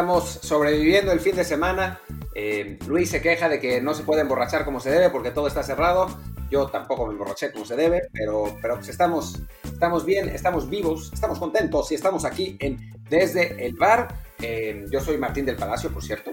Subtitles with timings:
[0.00, 2.00] estamos sobreviviendo el fin de semana.
[2.34, 5.46] Eh, Luis se queja de que no se puede emborrachar como se debe porque todo
[5.46, 6.08] está cerrado.
[6.50, 11.10] Yo tampoco me emborraché como se debe, pero, pero pues estamos, estamos bien, estamos vivos,
[11.12, 12.78] estamos contentos y estamos aquí en
[13.10, 14.08] Desde el Bar.
[14.40, 16.32] Eh, yo soy Martín del Palacio, por cierto.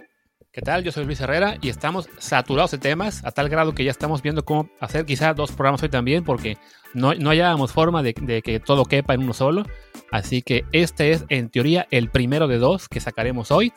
[0.57, 0.83] ¿Qué tal?
[0.83, 4.23] Yo soy Luis Herrera y estamos saturados de temas a tal grado que ya estamos
[4.23, 6.57] viendo cómo hacer quizá dos programas hoy también porque
[6.95, 9.67] no, no hallábamos forma de, que todo quepa en uno solo.
[10.11, 13.71] Así que este es en teoría el primero de dos que sacaremos hoy.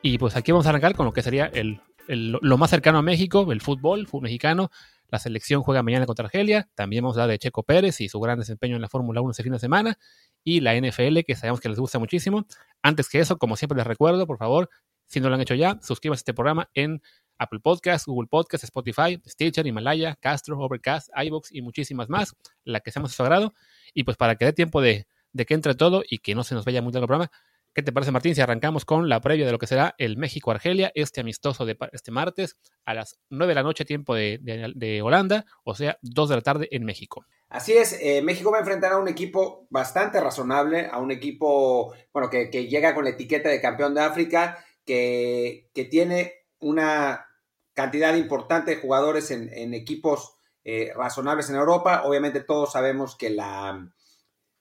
[0.00, 3.02] Y pues aquí vamos a arrancar con lo que sería el, lo más cercano a
[3.02, 4.70] México, el fútbol, fútbol mexicano.
[5.08, 6.68] La selección juega mañana contra Argelia.
[6.76, 9.32] También vamos a hablar de Checo Pérez y su gran desempeño en la Fórmula 1
[9.32, 9.98] este fin de semana.
[10.44, 12.46] Y la NFL, que sabemos que les gusta muchísimo.
[12.80, 14.70] Antes que eso, como siempre les recuerdo, por favor,
[15.12, 17.02] si no lo han hecho ya, suscríbanse a este programa en
[17.36, 22.90] Apple Podcasts, Google Podcasts, Spotify, Stitcher, Himalaya, Castro, Overcast, iBox y muchísimas más, la que
[22.90, 23.52] seamos de su agrado.
[23.92, 25.06] Y pues para que dé tiempo de,
[25.46, 27.30] que entre todo y que no se nos vaya muy largo el programa,
[27.74, 30.92] ¿Qué te parece, Martín, si arrancamos con la previa de lo que será el México-Argelia,
[30.94, 35.74] este amistoso de este martes a las 9 de la noche, tiempo de, Holanda, o
[35.74, 37.24] sea, 2 de la tarde en México?
[37.48, 41.94] Así es, eh, México va a enfrentar a un equipo bastante razonable, a un equipo,
[42.12, 47.26] bueno, que llega con la etiqueta de campeón de África que, tiene una
[47.74, 52.02] cantidad importante de jugadores en, equipos eh, razonables en Europa.
[52.04, 53.90] Obviamente todos sabemos que la,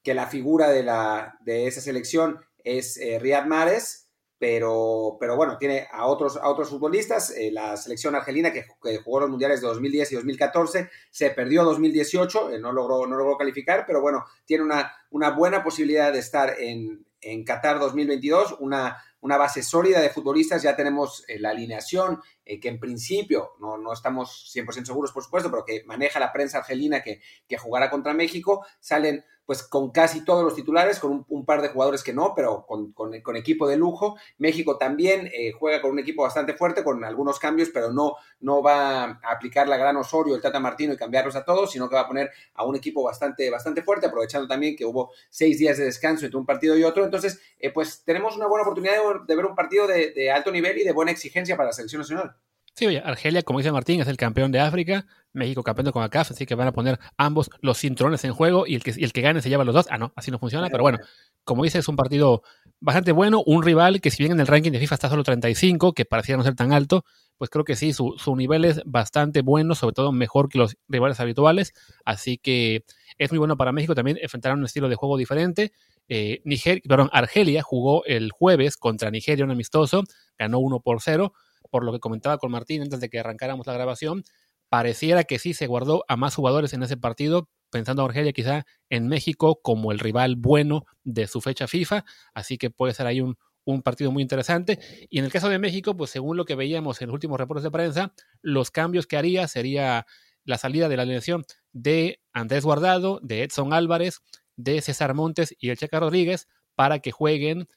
[0.04, 5.58] que la figura de, la, de esa selección es eh, Riyad Mahrez, pero, pero bueno,
[5.58, 7.30] tiene a otros, a otros futbolistas.
[7.32, 8.66] Eh, la selección argelina que,
[9.04, 13.84] jugó los mundiales de 2010 y 2014 se perdió 2018, no, logró, no logró calificar,
[13.86, 19.38] pero bueno, tiene una, una buena posibilidad de estar en, en Qatar 2022, una una
[19.38, 23.94] base sólida de futbolistas, ya tenemos eh, la alineación eh, que en principio, no, no
[23.94, 28.14] estamos 100% seguros por supuesto, pero que maneja la prensa argelina que, que jugará contra
[28.14, 32.32] México, salen pues con casi todos los titulares, con un, par de jugadores que no,
[32.34, 34.16] pero con, con, equipo de lujo.
[34.38, 38.64] México también eh, juega con un equipo bastante fuerte, con algunos cambios, pero no, no
[38.64, 41.96] va a aplicar la gran Osorio, el Tata Martino y cambiarlos a todos, sino que
[41.96, 45.78] va a poner a un equipo bastante, bastante fuerte, aprovechando también que hubo seis días
[45.78, 47.04] de descanso entre un partido y otro.
[47.04, 48.94] Entonces, eh, pues tenemos una buena oportunidad
[49.28, 52.00] de, ver un partido de, de alto nivel y de buena exigencia para la selección
[52.00, 52.38] nacional.
[52.74, 56.32] Sí, oye, Argelia, como dice Martín, es el campeón de África, México campeón de CONCACAF,
[56.32, 59.22] así que van a poner ambos los cinturones en juego y el que, el que
[59.22, 59.88] gane se lleva los dos.
[59.90, 61.00] Ah, no, así no funciona, pero bueno,
[61.44, 62.44] como dice, es un partido
[62.80, 65.94] bastante bueno, un rival que si bien en el ranking de FIFA está solo 35,
[65.94, 67.06] que parecía no ser tan alto,
[67.38, 71.20] pues creo que sí, su, nivel es bastante bueno, sobre todo mejor que los rivales
[71.20, 71.74] habituales,
[72.06, 72.84] así que
[73.18, 75.72] es muy bueno para México también enfrentar un estilo de juego diferente.
[76.10, 76.42] Eh,
[76.88, 80.04] perdón, Argelia jugó el jueves contra Nigeria un amistoso,
[80.38, 81.34] ganó 1 por 0
[81.72, 84.24] por lo que comentaba con Martín antes de que arrancáramos la grabación,
[84.72, 88.66] pareciera que sí se guardó a más jugadores en ese partido, pensando a Argelia quizá
[88.90, 93.20] en México como el rival bueno de su fecha FIFA, así que puede ser ahí
[93.20, 93.36] un,
[93.84, 94.80] partido muy interesante.
[95.10, 97.66] Y en el caso de México, pues según lo que veíamos en los últimos reportes
[97.66, 100.06] de prensa, los cambios que haría sería
[100.46, 101.44] la salida de la alineación
[101.74, 104.22] de Andrés Guardado, de Edson Álvarez,
[104.56, 107.68] de César Montes y el Checa Rodríguez para que jueguen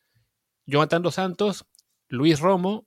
[0.65, 1.66] Jonathan Dos Santos,
[2.09, 2.87] Luis Romo,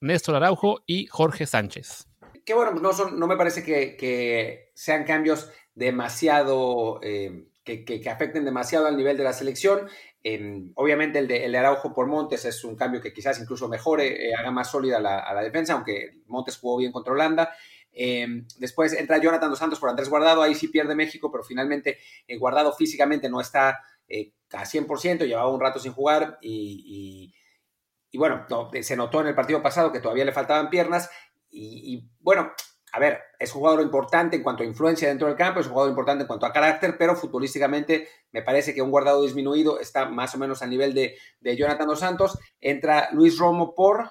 [0.00, 2.06] Néstor Araujo y Jorge Sánchez.
[2.46, 8.86] Qué bueno, no, son, no me parece que, sean cambios demasiado, eh, que, afecten demasiado
[8.86, 9.88] al nivel de la selección.
[10.76, 14.52] obviamente el de, Araujo por Montes es un cambio que quizás incluso mejore, eh, haga
[14.52, 17.52] más sólida la, a la defensa, aunque Montes jugó bien contra Holanda.
[17.90, 21.98] Em, después entra Jonathan Dos Santos por Andrés Guardado, ahí sí pierde México, pero finalmente
[22.28, 23.70] eh, Guardado físicamente no está
[24.52, 27.34] a 100%, llevaba un rato sin jugar y
[28.16, 28.46] y bueno,
[28.80, 31.10] se notó en el partido pasado que todavía le faltaban piernas.
[31.58, 32.52] Y, bueno,
[32.92, 35.72] a ver, es un jugador importante en cuanto a influencia dentro del campo, es un
[35.72, 40.06] jugador importante en cuanto a carácter, pero futbolísticamente me parece que un guardado disminuido está
[40.06, 41.16] más o menos a nivel de,
[41.56, 42.38] Jonathan Dos Santos.
[42.60, 44.10] Entra Luis Romo por...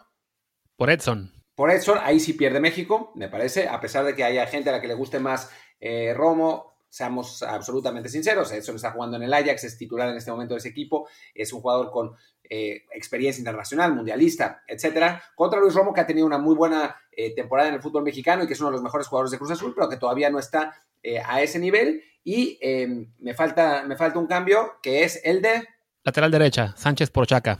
[0.75, 1.31] Por Edson.
[1.53, 4.73] Por Edson, ahí sí pierde México, me parece, a pesar de que haya gente a
[4.73, 5.49] la que le guste más
[5.79, 10.31] eh, Romo, seamos absolutamente sinceros, Edson está jugando en el Ajax, es titular en este
[10.31, 12.15] momento de ese equipo, es un jugador con
[12.49, 17.33] eh, experiencia internacional, mundialista, etcétera, contra Luis Romo, que ha tenido una muy buena eh,
[17.33, 19.51] temporada en el fútbol mexicano y que es uno de los mejores jugadores de Cruz
[19.51, 22.03] Azul, pero que todavía no está eh, a ese nivel.
[22.23, 25.67] Y em, me, falta, me falta un cambio, que es el de...
[26.03, 27.59] Lateral derecha, Sánchez por Chaca.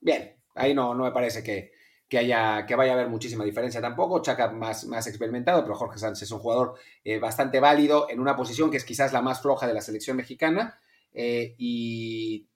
[0.00, 1.72] Bien, ahí no, no me parece que,
[2.08, 4.22] que, haya, que vaya a haber muchísima diferencia tampoco.
[4.22, 6.74] Chaca más, más experimentado, pero Jorge Sánchez es un jugador
[7.20, 10.80] bastante válido en una posición que es quizás la más floja de la selección mexicana.
[11.14, 12.48] y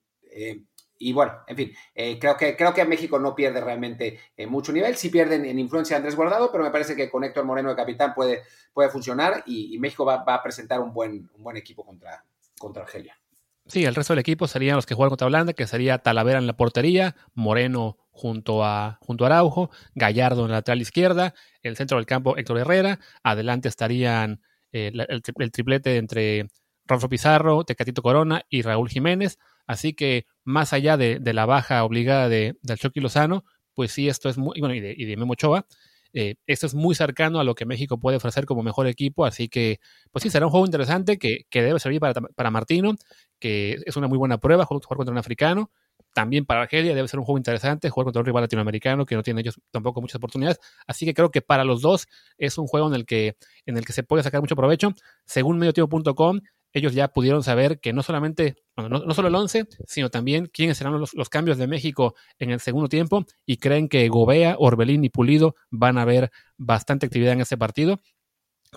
[0.98, 4.72] y bueno, en fin, eh, creo, que, creo que México no pierde realmente eh, mucho
[4.72, 4.96] nivel.
[4.96, 8.14] Sí pierden en influencia Andrés Guardado, pero me parece que con Héctor Moreno de capitán
[8.14, 12.25] puede, puede funcionar y, México va, a presentar un buen, un buen equipo contra,
[12.58, 13.19] contra Argelia.
[13.66, 16.46] Sí, el resto del equipo serían los que juegan contra Holanda, que sería Talavera en
[16.46, 21.99] la portería, Moreno junto a, junto a Araujo, Gallardo en la lateral izquierda, el centro
[21.99, 24.40] del campo Héctor Herrera, adelante estarían
[24.72, 25.22] eh, el,
[25.52, 26.49] triplete entre
[26.87, 32.28] Rafa Pizarro, Tecatito Corona y Raúl Jiménez, así que más allá de, la baja obligada
[32.28, 35.32] de, del Chucky Lozano, pues sí, esto es muy, bueno, y de, y de Memo
[35.32, 35.66] Ochoa,
[36.12, 39.48] eh, esto es muy cercano a lo que México puede ofrecer como mejor equipo, así
[39.48, 39.80] que,
[40.10, 42.94] pues sí, será un juego interesante que, debe servir para, para, Martino,
[43.38, 45.70] que es una muy buena prueba jugar contra un africano.
[46.16, 49.22] También para Argelia debe ser un juego interesante jugar contra un rival latinoamericano que no
[49.22, 50.58] tiene ellos tampoco muchas oportunidades.
[50.86, 52.08] Así que creo que para los dos
[52.38, 53.36] es un juego en el que,
[53.66, 54.94] en el que se puede sacar mucho provecho.
[55.26, 56.40] Según mediotiempo.com,
[56.72, 61.00] ellos ya pudieron saber que no solamente, no, solo el 11, sino también quiénes serán
[61.00, 65.54] los, cambios de México en el segundo tiempo y creen que Gobea, Orbelín y Pulido
[65.70, 68.00] van a ver bastante actividad en este partido.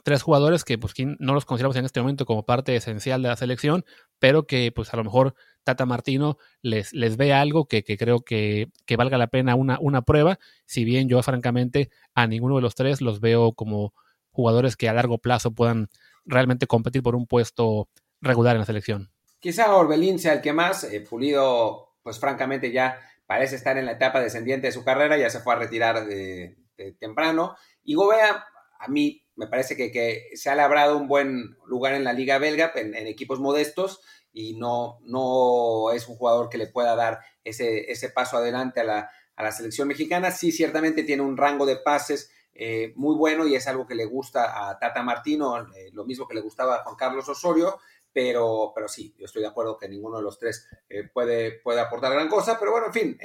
[0.03, 3.35] Tres jugadores que pues no los consideramos en este momento como parte esencial de la
[3.35, 3.83] selección,
[4.17, 8.69] pero que pues a lo mejor Tata Martino les, les ve algo que, creo que,
[8.85, 12.75] que, valga la pena una, una prueba, si bien yo francamente a ninguno de los
[12.75, 13.93] tres los veo como
[14.31, 15.89] jugadores que a largo plazo puedan
[16.29, 17.89] realmente competir por un puesto
[18.21, 19.11] regular en la selección.
[19.39, 23.93] Quizá Orbelín sea el que más, eh, Pulido, pues francamente ya parece estar en la
[23.93, 26.57] etapa descendiente de su carrera, ya se fue a retirar de,
[26.99, 27.55] temprano.
[27.83, 28.45] Y Gobea,
[28.79, 32.71] a mí me parece que, se ha labrado un buen lugar en la liga belga,
[32.75, 38.09] en, equipos modestos, y no, no es un jugador que le pueda dar ese, ese
[38.09, 40.31] paso adelante a la, a la selección mexicana.
[40.31, 42.31] Sí, ciertamente tiene un rango de pases
[42.61, 46.27] eh, muy bueno y es algo que le gusta a Tata Martino, eh, lo mismo
[46.27, 47.79] que le gustaba a Juan Carlos Osorio,
[48.11, 51.79] pero, pero sí, yo estoy de acuerdo que ninguno de los tres eh, puede, puede
[51.79, 53.17] aportar gran cosa, pero bueno, en fin,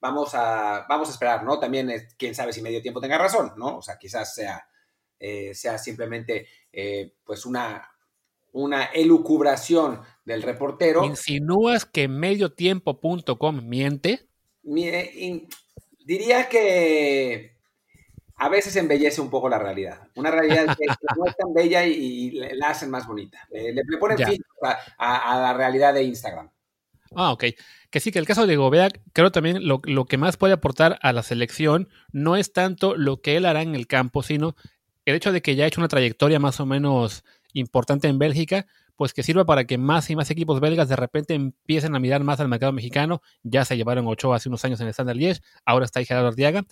[0.00, 1.60] vamos, a, vamos a esperar, ¿no?
[1.60, 3.76] También, quién sabe si medio tiempo tenga razón, ¿no?
[3.76, 4.66] O sea, quizás sea,
[5.52, 6.48] sea simplemente
[7.22, 7.86] pues una,
[8.52, 11.04] una elucubración del reportero.
[11.04, 14.26] ¿Insinúas que mediotiempo.com miente?
[16.06, 17.53] diría que
[18.36, 20.08] a veces embellece un poco la realidad.
[20.16, 20.86] Una realidad que
[21.16, 23.38] no es tan bella y, la hacen más bonita.
[23.50, 24.42] Le, ponen fin
[24.98, 26.50] a, la realidad de Instagram.
[27.14, 27.44] Ah, ok.
[27.90, 30.98] Que sí, que el caso de Gobea, creo también lo, lo, que más puede aportar
[31.00, 34.56] a la selección no es tanto lo que él hará en el campo, sino
[35.04, 38.66] el hecho de que ya ha hecho una trayectoria más o menos importante en Bélgica,
[38.96, 42.24] pues que sirva para que más y más equipos belgas de repente empiecen a mirar
[42.24, 43.22] más al mercado mexicano.
[43.42, 46.28] Ya se llevaron ocho hace unos años en el Standard Liège, ahora está ahí Gerardo
[46.28, 46.64] Ardiaga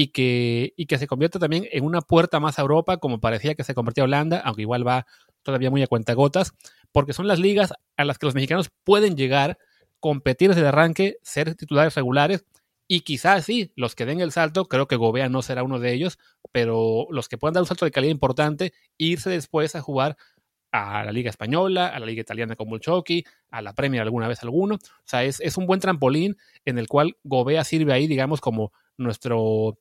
[0.00, 3.56] y que, y que se convierta también en una puerta más a Europa, como parecía
[3.56, 5.06] que se convertía Holanda, aunque igual va
[5.42, 6.52] todavía muy a cuentagotas,
[6.92, 9.58] porque son las ligas a las que los mexicanos pueden llegar,
[9.98, 12.44] competir desde el arranque, ser titulares regulares,
[12.86, 15.92] y quizás sí, los que den el salto, creo que Gobea no será uno de
[15.92, 16.20] ellos,
[16.52, 20.16] pero los que puedan dar un salto de calidad importante, irse después a jugar
[20.70, 24.28] a la Liga Española, a la Liga Italiana como el Chucky, a la Premier alguna
[24.28, 24.76] vez alguno.
[24.76, 28.72] O sea, es, es un buen trampolín en el cual Gobea sirve ahí, digamos, como
[28.96, 29.78] nuestro,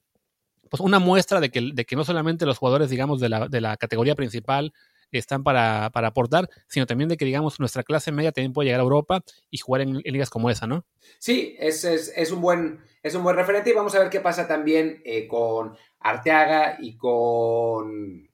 [0.69, 3.61] pues una muestra de que, de que no solamente los jugadores, digamos, de la, de
[3.61, 4.73] la categoría principal
[5.11, 8.81] están para, para, aportar, sino también de que, digamos, nuestra clase media también puede llegar
[8.81, 10.85] a Europa y jugar en, ligas como esa, ¿no?
[11.19, 14.19] Sí, es, es, es, un buen, es un buen referente y vamos a ver qué
[14.19, 18.29] pasa también eh, con Arteaga y con...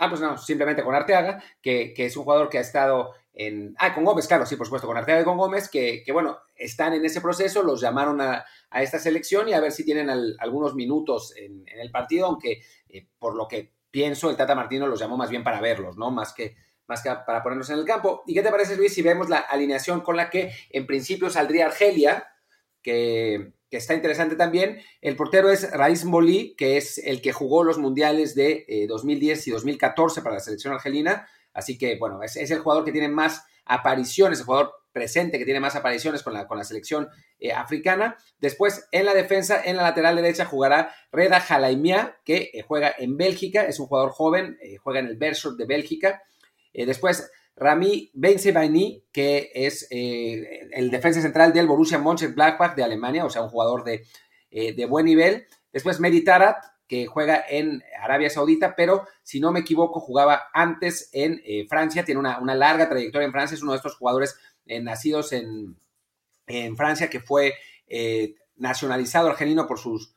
[0.00, 3.74] Ah, pues no, simplemente con Arteaga, que, que, es un jugador que ha estado en...
[3.78, 6.38] Ah, con Gómez, claro, sí, por supuesto, con Arteaga y con Gómez, que, que bueno,
[6.56, 10.10] están en ese proceso, los llamaron a, a esta selección y a ver si tienen
[10.10, 15.00] algunos minutos en, el partido, aunque eh, por lo que pienso, el Tata Martino los
[15.00, 16.10] llamó más bien para verlos, ¿no?
[16.10, 18.22] Más que, más que para ponernos en el campo.
[18.26, 21.66] ¿Y qué te parece, Luis, si vemos la alineación con la que en principio saldría
[21.66, 22.28] Argelia,
[22.82, 24.80] que, está interesante también?
[25.00, 29.50] El portero es Raiz Molí, que es el que jugó los mundiales de 2010 eh,
[29.50, 31.28] y 2014 para la selección argelina.
[31.52, 35.60] Así que, bueno, es, el jugador que tiene más apariciones, el jugador presente, que tiene
[35.60, 38.16] más apariciones con la, con la selección eh, africana.
[38.38, 43.16] Después, en la defensa, en la lateral derecha, jugará Reda Jalaimia, que eh, juega en
[43.16, 46.22] Bélgica, es un jugador joven, eh, juega en el Beerschot de Bélgica.
[46.72, 53.42] después, Rami Benzebaini, que es el defensa central del Borussia Mönchengladbach de Alemania, o sea,
[53.42, 54.06] un jugador de,
[54.50, 55.44] de buen nivel.
[55.72, 61.40] Después, Meditarat, que juega en Arabia Saudita, pero si no me equivoco, jugaba antes en
[61.68, 64.36] Francia, tiene una, una, larga trayectoria en Francia, es uno de estos jugadores
[64.68, 65.76] eh, nacidos en,
[66.76, 67.54] Francia, que fue
[67.88, 70.14] eh, nacionalizado argelino por, sus,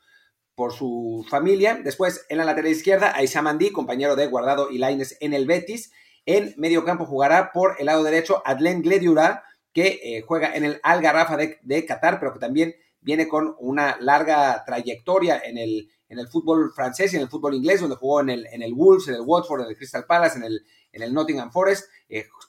[0.55, 1.75] por su familia.
[1.83, 5.91] Después, en la lateral izquierda, Aisha Mandi, compañero de Guardado y Laines en el Betis.
[6.25, 10.79] En medio campo jugará por el lado derecho Adlen Glediura, que eh, juega en el
[10.83, 16.19] Al Garrafa de, Qatar, pero que también viene con una larga trayectoria en el, en
[16.19, 19.07] el fútbol francés y en el fútbol inglés, donde jugó en el, en el Wolves,
[19.07, 21.89] en el Watford, en el Crystal Palace, en el, en el Nottingham Forest,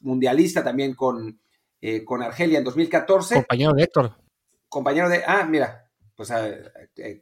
[0.01, 1.41] mundialista también con,
[1.81, 3.35] eh, con Argelia en 2014.
[3.37, 4.17] Compañero de Héctor.
[4.69, 5.23] Compañero de.
[5.27, 5.91] Ah, mira.
[6.15, 6.33] pues,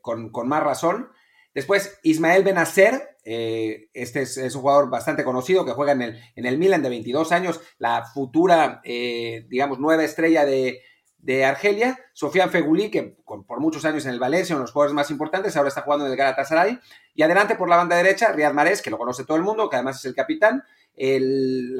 [0.00, 1.10] con, con, más razón.
[1.54, 6.58] Después, Ismael Benacer, este es, un jugador bastante conocido que juega en el, en el
[6.58, 10.80] Milan de 22 años, la futura, digamos, nueva estrella de,
[11.22, 14.94] de Argelia, Sofian Feguli, que por muchos años en el Valencia, uno de los jugadores
[14.94, 16.78] más importantes, ahora está jugando en el Galatasaray,
[17.14, 19.76] y adelante por la banda derecha, Riyad Mahrez, que lo conoce todo el mundo, que
[19.76, 20.64] además es el capitán,
[20.96, 21.76] el,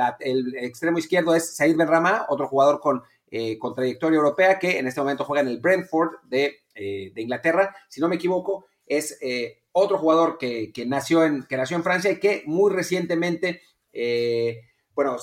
[0.61, 5.01] extremo izquierdo es Said Benrahma, otro jugador con, eh, con, trayectoria europea, que en este
[5.01, 9.99] momento juega en el Brentford de, eh, Inglaterra, si no me equivoco, es eh, otro
[9.99, 13.63] jugador que, nació en, que nació en Francia y que muy recientemente
[15.03, 15.17] bueno,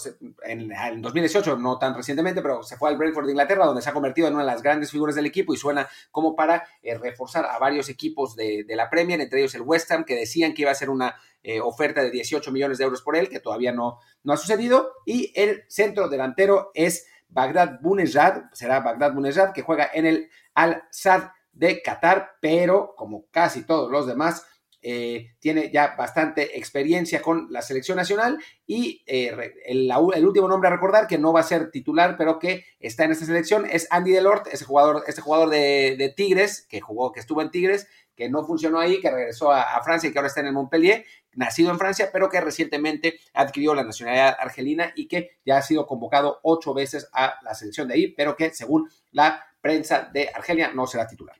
[0.44, 3.94] en, 2018, no tan recientemente, pero se fue al Brentford de Inglaterra, donde se ha
[3.94, 7.46] convertido en una de las grandes figuras del equipo y suena como para eh, reforzar
[7.46, 10.72] a varios equipos de, la Premier, entre ellos el West Ham, que decían que iba
[10.72, 14.00] a ser una eh, oferta de 18 millones de euros por él, que todavía no,
[14.24, 14.94] no ha sucedido.
[15.06, 21.30] Y el centro delantero es Bagdad Bunejad, será Bagdad Bunejad, que juega en el Al-Sad
[21.52, 24.44] de Qatar, pero como casi todos los demás,
[24.90, 29.92] eh, tiene ya bastante experiencia con la selección nacional y eh, el,
[30.26, 33.26] último nombre a recordar que no va a ser titular, pero que está en esta
[33.26, 37.52] selección es Andy Delort, ese jugador, este jugador de, Tigres, que jugó, que estuvo en
[37.52, 40.54] Tigres, que no funcionó ahí, que regresó a, Francia y que ahora está en el
[40.54, 41.04] Montpellier,
[41.34, 45.86] nacido en Francia, pero que recientemente adquirió la nacionalidad argelina y que ya ha sido
[45.86, 50.72] convocado ocho veces a la selección de ahí, pero que según la prensa de Argelia
[50.74, 51.36] no será titular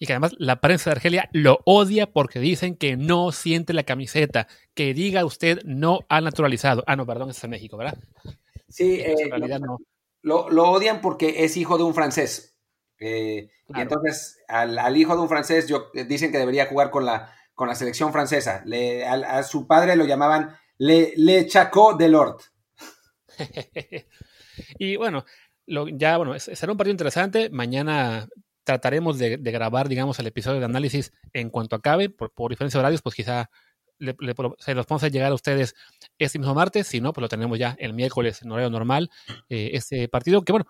[0.00, 3.82] y que además la prensa de Argelia lo odia porque dicen que no siente la
[3.82, 6.82] camiseta, que diga usted no ha naturalizado.
[6.86, 7.98] Ah, no, perdón, es en México, ¿verdad?
[8.66, 9.78] Sí, eh, en realidad no.
[10.22, 12.56] Lo, odian porque es hijo de un francés.
[12.98, 17.34] Eh, y entonces al, hijo de un francés yo, dicen que debería jugar con la,
[17.54, 18.62] con la selección francesa.
[18.64, 22.38] Le, a, su padre lo llamaban Le, Le Chaco de Lord.
[24.78, 25.26] y bueno,
[25.66, 27.50] lo, ya bueno, será un partido interesante.
[27.50, 28.26] Mañana
[28.70, 33.02] trataremos de, grabar, digamos, el episodio de análisis en cuanto acabe, por, por diferentes horarios,
[33.02, 33.50] pues quizá
[33.98, 35.74] se los podemos llegar a ustedes
[36.18, 39.10] este mismo martes, si no, pues lo tenemos ya el miércoles en horario normal,
[39.48, 40.66] eh, este partido que, bueno,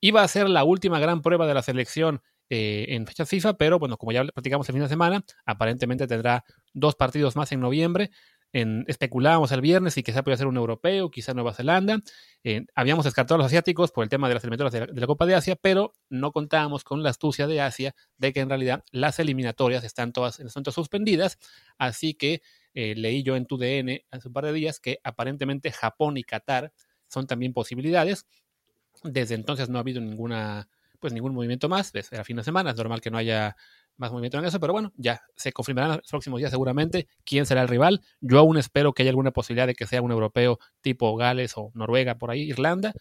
[0.00, 3.78] iba a ser la última gran prueba de la selección eh, en fecha FIFA, pero
[3.78, 8.10] bueno, como ya platicamos el fin de semana, aparentemente tendrá dos partidos más en noviembre,
[8.52, 12.00] en, especulábamos el viernes y quizá podía ser un europeo, quizá Nueva Zelanda.
[12.44, 15.26] Eh, habíamos descartado a los asiáticos por el tema de las eliminatorias de la, Copa
[15.26, 19.18] de Asia, pero no contábamos con la astucia de Asia de que en realidad las
[19.18, 21.38] eliminatorias están todas, están todas suspendidas.
[21.76, 22.42] Así que
[22.74, 26.24] eh, leí yo en tu DN hace un par de días que aparentemente Japón y
[26.24, 26.72] Qatar
[27.08, 28.26] son también posibilidades.
[29.02, 31.92] Desde entonces no ha habido ninguna, pues ningún movimiento más.
[31.94, 33.56] Era fin de semana, es normal que no haya
[33.98, 37.62] más movimiento en eso, pero bueno, ya se confirmarán los próximos días seguramente quién será
[37.62, 38.00] el rival.
[38.20, 41.70] Yo aún espero que haya alguna posibilidad de que sea un europeo tipo Gales o
[41.74, 42.92] Noruega por ahí, Irlanda.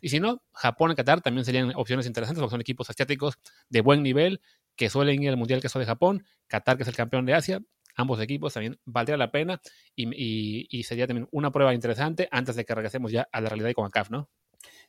[0.00, 3.38] Y si no, Japón y Qatar también serían opciones interesantes porque son equipos asiáticos
[3.68, 4.40] de buen nivel
[4.76, 7.60] que suelen ir al Mundial que de Japón, Qatar que es el campeón de Asia,
[7.96, 9.60] ambos equipos también valdría la pena
[9.94, 13.86] y, sería también una prueba interesante antes de que regresemos ya a la realidad con
[13.86, 14.30] ACAF, ¿no?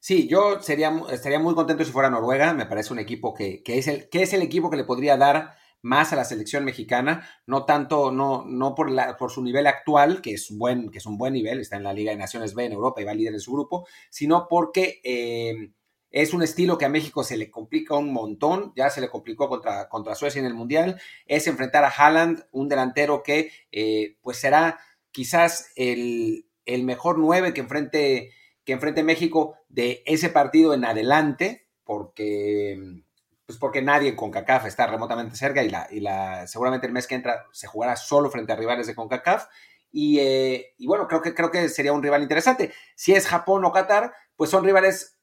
[0.03, 2.55] Sí, yo sería, estaría muy contento si fuera Noruega.
[2.55, 5.55] Me parece un equipo que, es el, que es el equipo que le podría dar
[5.83, 10.21] más a la selección mexicana, no tanto, no, no por, la, por su nivel actual,
[10.21, 12.65] que es, buen, que es un buen nivel, está en la Liga de Naciones B
[12.65, 15.71] en Europa y va líder de su grupo, sino porque eh,
[16.09, 19.49] es un estilo que a México se le complica un montón, ya se le complicó
[19.49, 24.37] contra, contra Suecia en el Mundial, es enfrentar a Haaland, un delantero que eh, pues
[24.37, 24.79] será
[25.11, 28.31] quizás el, el mejor nueve que enfrente
[28.63, 33.03] que enfrente México de ese partido en adelante, porque,
[33.45, 37.07] pues porque nadie con CONCACAF está remotamente cerca y, la, y la, seguramente el mes
[37.07, 39.47] que entra se jugará solo frente a rivales de CONCACAF.
[39.93, 42.73] Y, eh, y bueno, creo que, creo que sería un rival interesante.
[42.95, 45.17] Si es Japón o Qatar, pues son rivales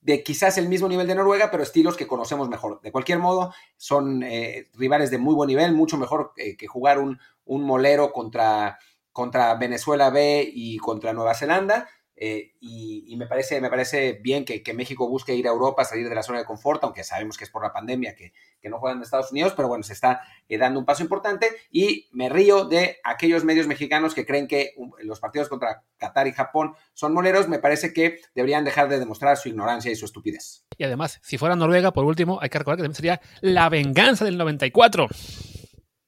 [0.00, 2.80] de quizás el mismo nivel de Noruega, pero estilos que conocemos mejor.
[2.80, 6.98] De cualquier modo, son eh, rivales de muy buen nivel, mucho mejor que, que jugar
[6.98, 8.78] un, un molero contra,
[9.12, 11.88] contra Venezuela B y contra Nueva Zelanda.
[12.22, 16.14] Eh, y, me, parece, me parece bien que, México busque ir a Europa, salir de
[16.14, 18.34] la zona de confort, aunque sabemos que es por la pandemia que,
[18.68, 22.10] no juegan en Estados Unidos, pero bueno, se está eh, dando un paso importante y
[22.12, 26.74] me río de aquellos medios mexicanos que creen que los partidos contra Qatar y Japón
[26.92, 30.66] son moleros, me parece que deberían dejar de demostrar su ignorancia y su estupidez.
[30.76, 34.26] Y además, si fuera Noruega, por último, hay que recordar que también sería la venganza
[34.26, 35.08] del 94.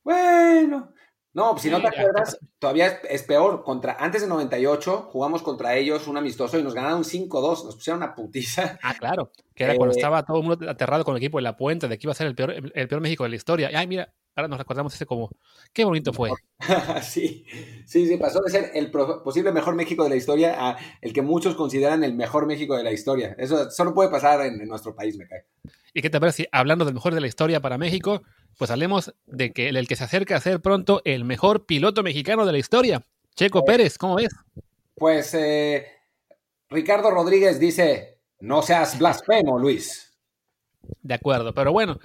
[0.05, 0.93] Bueno,
[1.35, 3.63] no, si no te acuerdas, todavía es, peor.
[3.65, 8.03] Contra, antes de 98 jugamos contra ellos un amistoso y nos ganaron 5-2, nos pusieron
[8.03, 8.79] una putiza.
[8.83, 11.43] Ah, claro, que era cuando eh, estaba todo el mundo aterrado con el equipo de
[11.43, 13.71] la puente, de que iba a ser el peor, el, peor México de la historia.
[13.73, 15.31] Ay, mira, ahora nos recordamos ese como,
[15.73, 16.31] qué bonito fue.
[17.03, 17.47] sí,
[17.87, 21.23] sí, sí, pasó de ser el posible mejor México de la historia a el que
[21.23, 23.35] muchos consideran el mejor México de la historia.
[23.39, 25.47] Eso solo puede pasar en, nuestro país, me cae.
[25.95, 28.23] ¿Y qué te parece hablando del mejor de la historia para México,
[28.59, 32.47] pues hablemos de que el que se acerca a ser pronto el mejor piloto mexicano
[32.47, 33.03] de la historia,
[33.35, 34.35] Checo Pérez, ¿cómo ves?
[34.95, 35.87] Pues eh,
[36.69, 40.13] Ricardo Rodríguez dice, no seas blasfemo, Luis.
[41.01, 41.99] De acuerdo, pero bueno,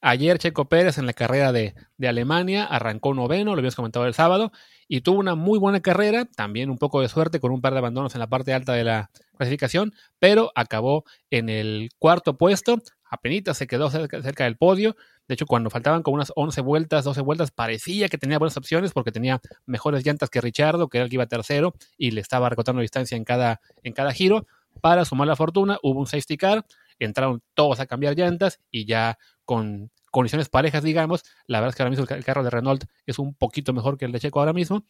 [0.00, 4.14] ayer Checo Pérez en la carrera de, de, Alemania arrancó noveno, lo habíamos comentado el
[4.14, 4.52] sábado,
[4.88, 7.78] y tuvo una muy buena carrera, también un poco de suerte con un par de
[7.78, 12.78] abandonos en la parte alta de la clasificación, pero acabó en el cuarto puesto,
[13.12, 14.96] apenas se quedó cerca, cerca, del podio,
[15.28, 18.92] de hecho cuando faltaban como unas 11 vueltas, 12 vueltas, parecía que tenía buenas opciones
[18.92, 22.48] porque tenía mejores llantas que Richardo, que era el que iba tercero, y le estaba
[22.48, 24.46] recortando distancia en cada, en cada giro,
[24.80, 26.64] para sumar la fortuna, hubo un safety car,
[26.98, 31.82] entraron todos a cambiar llantas y ya con condiciones parejas, digamos, la verdad es que
[31.82, 34.54] ahora mismo el carro de Renault es un poquito mejor que el de Checo ahora
[34.54, 34.84] mismo.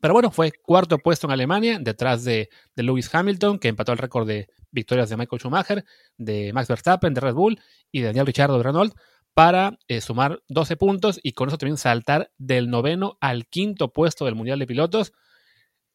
[0.00, 4.26] Pero bueno, fue cuarto puesto en Alemania, detrás de, Lewis Hamilton, que empató el récord
[4.26, 5.84] de victorias de Michael Schumacher,
[6.16, 8.94] de Max Verstappen de Red Bull y de Daniel Ricciardo de Renault,
[9.34, 14.24] para eh, sumar 12 puntos y con eso también saltar del noveno al quinto puesto
[14.24, 15.12] del Mundial de Pilotos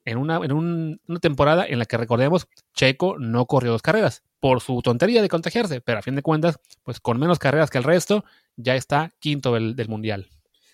[0.06, 4.24] en una, en un, una temporada en la que recordemos, Checo no corrió dos carreras
[4.40, 7.78] por su tontería de contagiarse, pero a fin de cuentas, pues con menos carreras que
[7.78, 8.26] el resto,
[8.58, 10.30] ya está quinto del, del Mundial.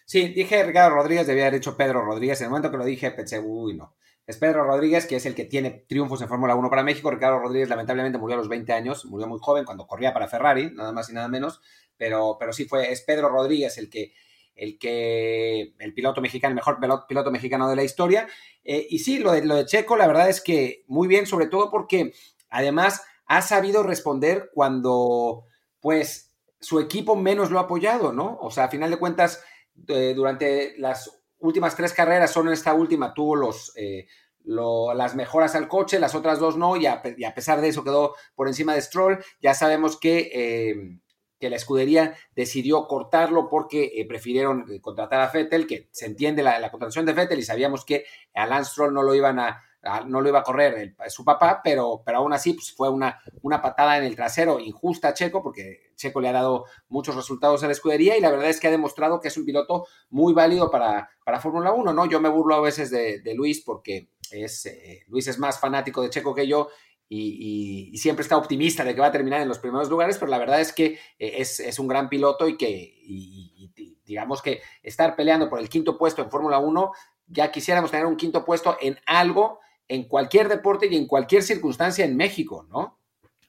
[0.09, 2.41] Sí, dije Ricardo Rodríguez, debía haber dicho Pedro Rodríguez.
[2.41, 3.95] En el momento que lo dije, pensé, uy, no.
[4.25, 7.11] Es Pedro Rodríguez, que es el que tiene triunfos en Fórmula 1 para México.
[7.11, 10.71] Ricardo Rodríguez, lamentablemente, murió a los 20 años, murió muy joven cuando corría para Ferrari,
[10.73, 11.61] nada más y nada menos.
[11.95, 14.13] Pero, pero sí fue, es Pedro Rodríguez el que,
[14.55, 18.27] el que, el piloto mexicano, el mejor piloto, mexicano de la historia.
[18.63, 21.45] Eh, y sí, lo de, lo de Checo, la verdad es que muy bien, sobre
[21.45, 22.13] todo porque
[22.49, 25.45] además ha sabido responder cuando,
[25.79, 28.39] pues, su equipo menos lo ha apoyado, ¿no?
[28.41, 29.43] O sea, a final de cuentas,
[29.87, 34.07] eh, durante las últimas tres carreras, solo en esta última tuvo los, eh,
[34.43, 38.47] las mejoras al coche, las otras dos no, y a, pesar de eso quedó por
[38.47, 39.23] encima de Stroll.
[39.41, 40.99] Ya sabemos que, eh,
[41.39, 46.59] que la escudería decidió cortarlo porque eh, prefirieron contratar a Fettel, que se entiende la,
[46.59, 49.63] la contratación de Fettel y sabíamos que a Lance Stroll no lo iban a,
[50.07, 53.61] no lo iba a correr su papá, pero, pero aún así pues, fue una, una
[53.61, 57.67] patada en el trasero injusta a Checo, porque Checo le ha dado muchos resultados a
[57.67, 60.69] la escudería y la verdad es que ha demostrado que es un piloto muy válido
[60.69, 62.05] para, para Fórmula 1, ¿no?
[62.07, 66.09] Yo me burlo a veces de, Luis porque es, eh, Luis es más fanático de
[66.09, 66.69] Checo que yo
[67.07, 70.37] y, siempre está optimista de que va a terminar en los primeros lugares, pero la
[70.37, 75.49] verdad es que eh, es, es, un gran piloto y que, digamos que estar peleando
[75.49, 76.91] por el quinto puesto en Fórmula 1,
[77.27, 79.59] ya quisiéramos tener un quinto puesto en algo
[79.89, 82.99] en cualquier deporte y en cualquier circunstancia en México, ¿no?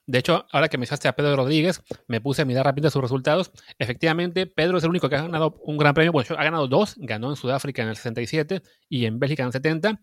[0.07, 3.01] De hecho, ahora que me mencionaste a Pedro Rodríguez, me puse a mirar rápido sus
[3.01, 3.51] resultados.
[3.79, 6.11] Efectivamente, Pedro es el único que ha ganado un gran premio.
[6.11, 6.95] Bueno, ha ganado dos.
[6.97, 10.01] Ganó en Sudáfrica en el 67 y en Bélgica en el 70.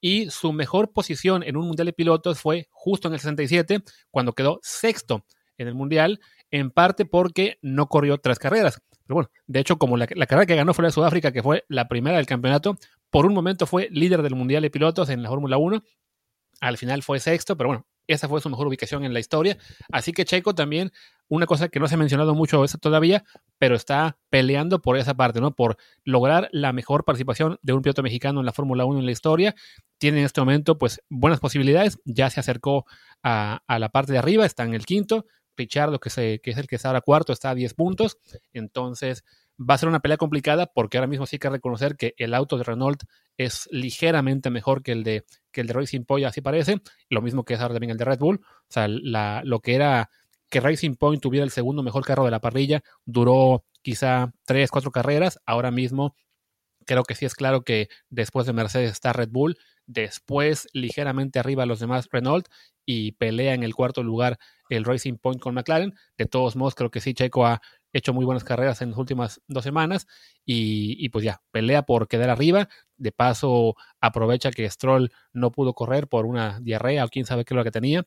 [0.00, 4.32] Y su mejor posición en un Mundial de Pilotos fue justo en el 67, cuando
[4.32, 5.24] quedó sexto
[5.56, 6.20] en el Mundial,
[6.52, 8.80] en parte porque no corrió tres carreras.
[9.06, 11.42] Pero bueno, de hecho, como la, la carrera que ganó fue la de Sudáfrica, que
[11.42, 12.76] fue la primera del campeonato,
[13.10, 15.82] por un momento fue líder del Mundial de Pilotos en la Fórmula 1.
[16.60, 19.58] Al final fue sexto, pero bueno, esa fue su mejor ubicación en la historia.
[19.92, 20.90] Así que Checo también,
[21.28, 23.22] una cosa que no se ha mencionado mucho todavía,
[23.58, 25.54] pero está peleando por esa parte, ¿no?
[25.54, 29.12] Por lograr la mejor participación de un piloto mexicano en la Fórmula 1 en la
[29.12, 29.54] historia.
[29.98, 31.98] Tiene en este momento, pues, buenas posibilidades.
[32.06, 32.86] Ya se acercó
[33.22, 35.26] a, la parte de arriba, está en el quinto.
[35.56, 38.16] Richardo, que, que es el que está ahora cuarto, está a 10 puntos.
[38.52, 39.22] Entonces,
[39.58, 42.34] va a ser una pelea complicada porque ahora mismo sí hay que reconocer que el
[42.34, 43.02] auto de Renault
[43.36, 46.80] es ligeramente mejor que el de, que el de Racing Point, así parece.
[47.08, 48.40] Lo mismo que es ahora también el de Red Bull.
[48.44, 50.10] O sea, la, lo que era
[50.48, 54.90] que Racing Point tuviera el segundo mejor carro de la parrilla duró quizá tres, cuatro
[54.90, 55.40] carreras.
[55.44, 56.14] Ahora mismo
[56.86, 61.66] creo que sí es claro que después de Mercedes está Red Bull, después ligeramente arriba
[61.66, 62.48] los demás Renault
[62.86, 64.38] y pelea en el cuarto lugar
[64.70, 65.94] el Racing Point con McLaren.
[66.16, 67.60] De todos modos, creo que sí, Checo ha
[67.92, 70.06] hecho muy buenas carreras en las últimas dos semanas
[70.44, 72.68] y, y, pues ya, pelea por quedar arriba.
[72.96, 77.54] De paso, aprovecha que Stroll no pudo correr por una diarrea o quién sabe qué
[77.54, 78.04] es lo que tenía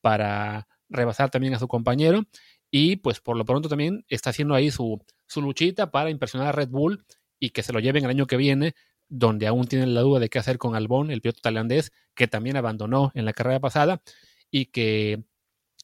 [0.00, 2.24] para rebasar también a su compañero.
[2.70, 6.52] Y pues por lo pronto también está haciendo ahí su, su luchita para impresionar a
[6.52, 7.04] Red Bull
[7.38, 8.74] y que se lo lleven el año que viene,
[9.08, 12.56] donde aún tienen la duda de qué hacer con Albón, el piloto tailandés, que también
[12.56, 14.02] abandonó en la carrera pasada
[14.50, 15.24] y que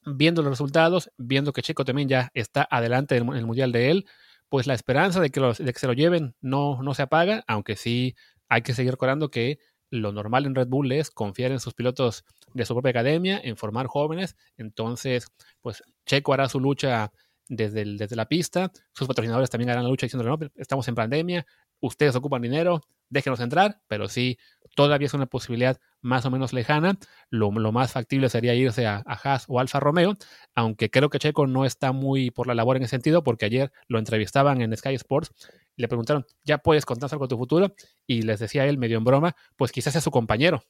[0.07, 4.07] viendo los resultados, viendo que Checo también ya está adelante en el Mundial de él,
[4.49, 7.45] pues la esperanza de que, los, de que se lo lleven no, no se apaga,
[7.47, 8.15] aunque sí
[8.49, 9.59] hay que seguir recordando que
[9.91, 13.57] lo normal en Red Bull es confiar en sus pilotos de su propia academia, en
[13.57, 15.29] formar jóvenes, entonces
[15.61, 17.13] pues Checo hará su lucha
[17.49, 21.47] desde, desde la pista, sus patrocinadores también harán la lucha diciendo, no, estamos en pandemia,
[21.81, 24.39] ustedes ocupan dinero, déjenos entrar, pero sí,
[24.75, 26.99] todavía es una posibilidad más o menos lejana.
[27.31, 30.15] Lo, más factible sería irse a, Haas o Alfa Romeo,
[30.55, 33.73] aunque creo que Checo no está muy por la labor en ese sentido, porque ayer
[33.89, 35.33] lo entrevistaban en Sky Sports
[35.77, 37.75] y le preguntaron, ¿ya puedes contar algo de tu futuro?
[38.07, 40.63] Y les decía él, medio en broma, pues quizás sea su compañero,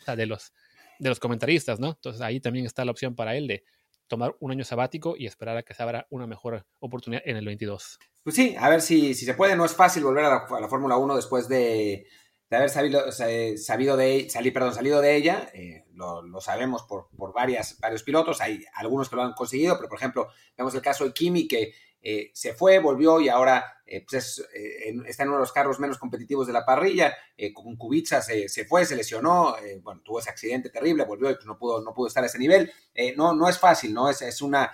[0.00, 0.52] o sea, de los,
[0.98, 1.88] de los comentaristas, ¿no?
[1.90, 3.64] Entonces ahí también está la opción para él de
[4.08, 7.44] tomar un año sabático y esperar a que se abra una mejor oportunidad en el
[7.44, 7.98] 22.
[8.28, 9.56] Pues sí, a ver si, si se puede.
[9.56, 12.06] No es fácil volver a la, Fórmula 1 después de,
[12.50, 15.48] haber sabido, sabido de, salir, perdón, salido de ella.
[15.54, 18.42] Eh, lo, sabemos por, por varias, varios pilotos.
[18.42, 21.72] Hay algunos que lo han conseguido, pero por ejemplo, vemos el caso de Kimi que
[22.02, 25.80] eh, se fue, volvió y ahora eh, pues eh, está en uno de los carros
[25.80, 27.16] menos competitivos de la parrilla.
[27.54, 31.46] con Kubica se, se, fue, se lesionó, bueno, tuvo ese accidente terrible, volvió y pues
[31.46, 32.70] no pudo, no pudo estar a ese nivel.
[33.16, 34.10] no, no es fácil, ¿no?
[34.10, 34.70] Es, es una,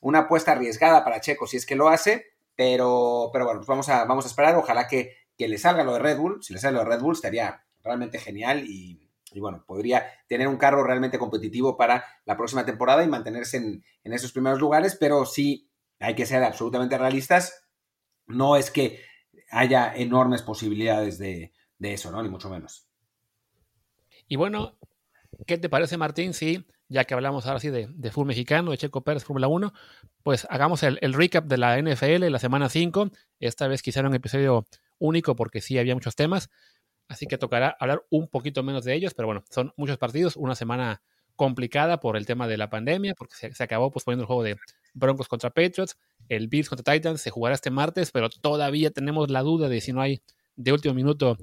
[0.00, 3.88] una apuesta arriesgada para Checo si es que lo hace, pero, pero bueno, pues vamos
[3.88, 4.56] a, vamos a esperar.
[4.56, 6.42] Ojalá que, que le salga lo de Red Bull.
[6.42, 9.02] Si le sale lo de Red Bull, estaría realmente genial y,
[9.36, 14.12] bueno, podría tener un carro realmente competitivo para la próxima temporada y mantenerse en, en
[14.12, 17.66] esos primeros lugares, pero sí hay que ser absolutamente realistas.
[18.26, 19.00] No es que
[19.50, 22.22] haya enormes posibilidades de, eso, ¿no?
[22.22, 22.88] Ni mucho menos.
[24.28, 24.76] Y bueno,
[25.46, 26.34] ¿qué te parece, Martín?
[26.34, 29.72] Si, ya que hablamos ahora sí de, de fútbol mexicano, de Checo Pérez, Fórmula 1,
[30.22, 33.10] pues hagamos el, recap de la NFL la semana 5.
[33.40, 34.66] Esta vez quizá era un episodio
[34.98, 36.50] único porque sí había muchos temas.
[37.08, 40.54] Así que tocará hablar un poquito menos de ellos, pero bueno, son muchos partidos, una
[40.54, 41.02] semana
[41.36, 44.56] complicada por el tema de la pandemia, porque se, se acabó posponiendo el juego de,
[44.96, 49.42] Broncos contra Patriots, el Bills contra Titans se jugará este martes, pero todavía tenemos la
[49.42, 50.22] duda de si no hay
[50.56, 51.36] de último minuto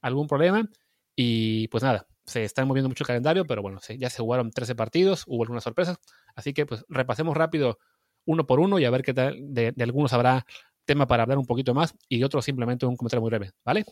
[0.00, 0.68] algún problema.
[1.14, 4.74] Y pues nada, se está moviendo mucho el calendario, pero bueno, ya se jugaron 13
[4.74, 5.98] partidos, hubo algunas sorpresas.
[6.34, 7.78] Así que pues repasemos rápido
[8.24, 10.46] uno por uno y a ver qué tal, de, algunos habrá
[10.84, 13.84] tema para hablar un poquito más y de otros simplemente un comentario muy breve, ¿vale?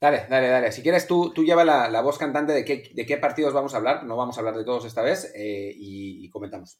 [0.00, 0.72] Dale, dale, dale.
[0.72, 3.76] Si quieres, tú, tú lleva la, voz cantante de qué, de qué partidos vamos a
[3.76, 4.04] hablar.
[4.04, 6.78] No vamos a hablar de todos esta vez eh, y comentamos.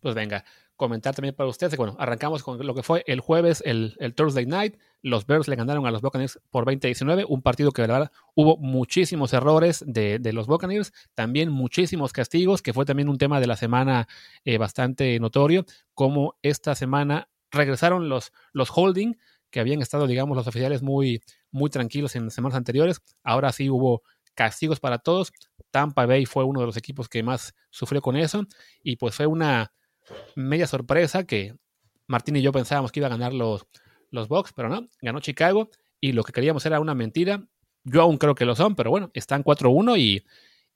[0.00, 0.44] Pues venga,
[0.82, 1.76] comentar también para ustedes.
[1.76, 4.76] Bueno, arrancamos con lo que fue el jueves, el, Thursday night.
[5.00, 8.56] Los Bears le ganaron a los Buccaneers por 20-19, un partido que, la verdad, hubo
[8.56, 13.56] muchísimos errores de, los Buccaneers, también muchísimos castigos, que fue también un tema de la
[13.56, 14.08] semana
[14.44, 15.64] eh, bastante notorio,
[15.94, 19.14] como esta semana regresaron los, los holding,
[19.50, 23.02] que habían estado, digamos, los oficiales muy, muy tranquilos en semanas anteriores.
[23.22, 24.02] Ahora sí hubo
[24.34, 25.32] castigos para todos.
[25.70, 28.44] Tampa Bay fue uno de los equipos que más sufrió con eso
[28.82, 29.72] y pues fue una
[30.34, 31.54] media sorpresa que
[32.06, 33.66] Martín y yo pensábamos que iba a ganar los,
[34.10, 37.42] los Bucks, pero no, ganó Chicago y lo que queríamos era una mentira.
[37.84, 40.24] Yo aún creo que lo son, pero bueno, están 4-1 y,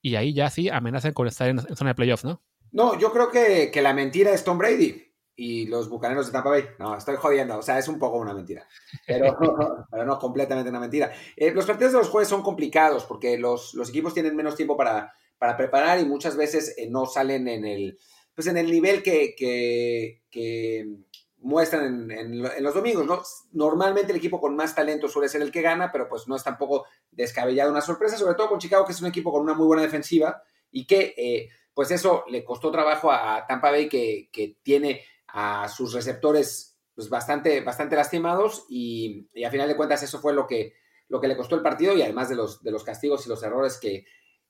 [0.03, 2.43] y, ahí ya sí amenazan con estar en, zona de playoffs, ¿no?
[2.73, 6.51] No, yo creo que, que, la mentira es Tom Brady y los bucaneros de Tampa
[6.51, 6.65] Bay.
[6.79, 8.67] No, estoy jodiendo, o sea, es un poco una mentira,
[9.07, 9.37] pero,
[9.91, 11.13] pero no completamente una mentira.
[11.37, 14.77] Eh, los partidos de los jueves son complicados porque los, los equipos tienen menos tiempo
[14.77, 17.99] para, para preparar y muchas veces eh, no salen en el
[18.37, 19.35] pues en el nivel que,
[20.31, 20.87] que,
[21.39, 23.23] muestran en, los domingos, ¿no?
[23.53, 26.45] Normalmente el equipo con más talento suele ser el que gana, pero pues no es
[26.45, 29.67] tampoco descabellada una sorpresa, sobre todo con Chicago, que es un equipo con una muy
[29.67, 35.03] buena defensiva y que eh, pues eso le costó trabajo a Tampa Bay, que, tiene
[35.29, 40.47] a sus receptores pues bastante, bastante lastimados y, a final de cuentas eso fue lo
[40.47, 40.75] que,
[41.09, 43.43] lo que le costó el partido y además de los, de los castigos y los
[43.43, 44.05] errores que,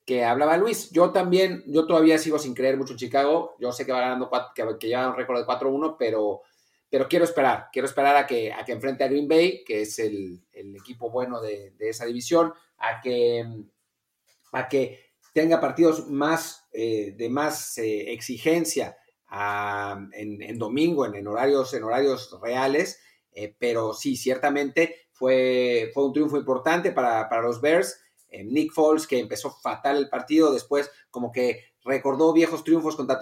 [0.07, 0.91] que hablaba Luis.
[0.93, 3.57] Yo también, yo todavía sigo sin creer mucho en Chicago.
[3.59, 6.43] Yo sé que va ganando, que, que lleva un récord de 4-1, pero,
[6.89, 7.69] pero quiero esperar.
[7.73, 11.41] Quiero esperar a que, a que enfrente a Green Bay, que es el, equipo bueno
[11.41, 13.45] de, esa división, a que,
[14.53, 15.01] a que
[15.33, 18.97] tenga partidos más, eh, de más eh, exigencia
[20.13, 23.01] en, domingo, en, horarios, en horarios reales.
[23.33, 28.01] Eh, pero sí, ciertamente fue, fue un triunfo importante para, para los Bears.
[28.45, 33.19] Nick Foles, que empezó fatal el partido, después como que recordó viejos triunfos contra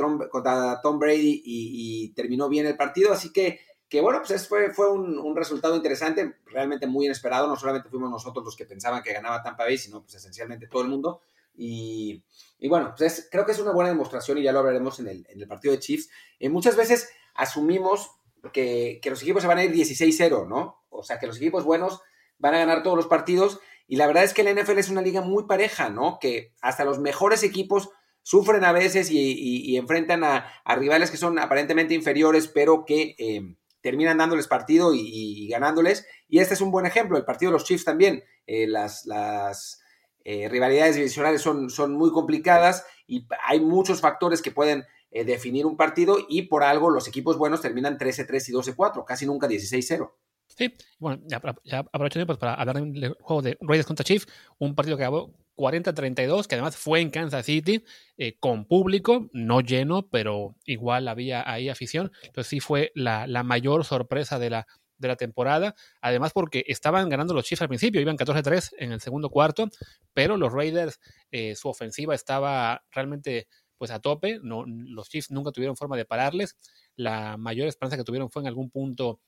[0.82, 5.36] Tom, Brady y, terminó bien el partido, así que, que bueno, pues fue, fue un,
[5.36, 9.64] resultado interesante, realmente muy inesperado, no solamente fuimos nosotros los que pensaban que ganaba Tampa
[9.64, 11.20] Bay, sino pues esencialmente todo el mundo,
[11.56, 12.22] y,
[12.68, 15.40] bueno, pues creo que es una buena demostración y ya lo hablaremos en el, en
[15.40, 16.10] el partido de Chiefs.
[16.40, 18.10] Eh, muchas veces asumimos
[18.52, 20.84] que, que los equipos se van a ir 16-0, ¿no?
[20.88, 22.00] O sea, que los equipos buenos
[22.38, 25.02] van a ganar todos los partidos y la verdad es que la NFL es una
[25.02, 26.18] liga muy pareja, ¿no?
[26.20, 27.90] Que hasta los mejores equipos
[28.22, 34.18] sufren a veces y, enfrentan a, rivales que son aparentemente inferiores, pero que eh, terminan
[34.18, 36.06] dándoles partido y, ganándoles.
[36.28, 38.24] Y este es un buen ejemplo, el partido de los Chiefs también.
[38.46, 39.82] Eh, las, las
[40.24, 44.84] eh, rivalidades divisionales son, son muy complicadas y hay muchos factores que pueden
[45.26, 49.46] definir un partido y por algo los equipos buenos terminan 13-3 y 12-4, casi nunca
[49.46, 50.10] 16-0.
[50.56, 54.26] Sí, bueno, ya, ya aprovecho pues, para hablar del juego de Raiders contra Chiefs,
[54.58, 57.84] un partido que acabó 40-32, que además fue en Kansas City,
[58.16, 62.12] eh, con público, no lleno, pero igual había ahí afición.
[62.22, 64.66] Entonces sí fue la, la mayor sorpresa de la,
[64.98, 65.74] de la temporada.
[66.00, 69.68] Además porque estaban ganando los Chiefs al principio, iban 14-3 en el segundo cuarto,
[70.12, 74.38] pero los Raiders, eh, su ofensiva estaba realmente pues a tope.
[74.42, 76.56] No, los Chiefs nunca tuvieron forma de pararles.
[76.96, 79.20] La mayor esperanza que tuvieron fue en algún punto,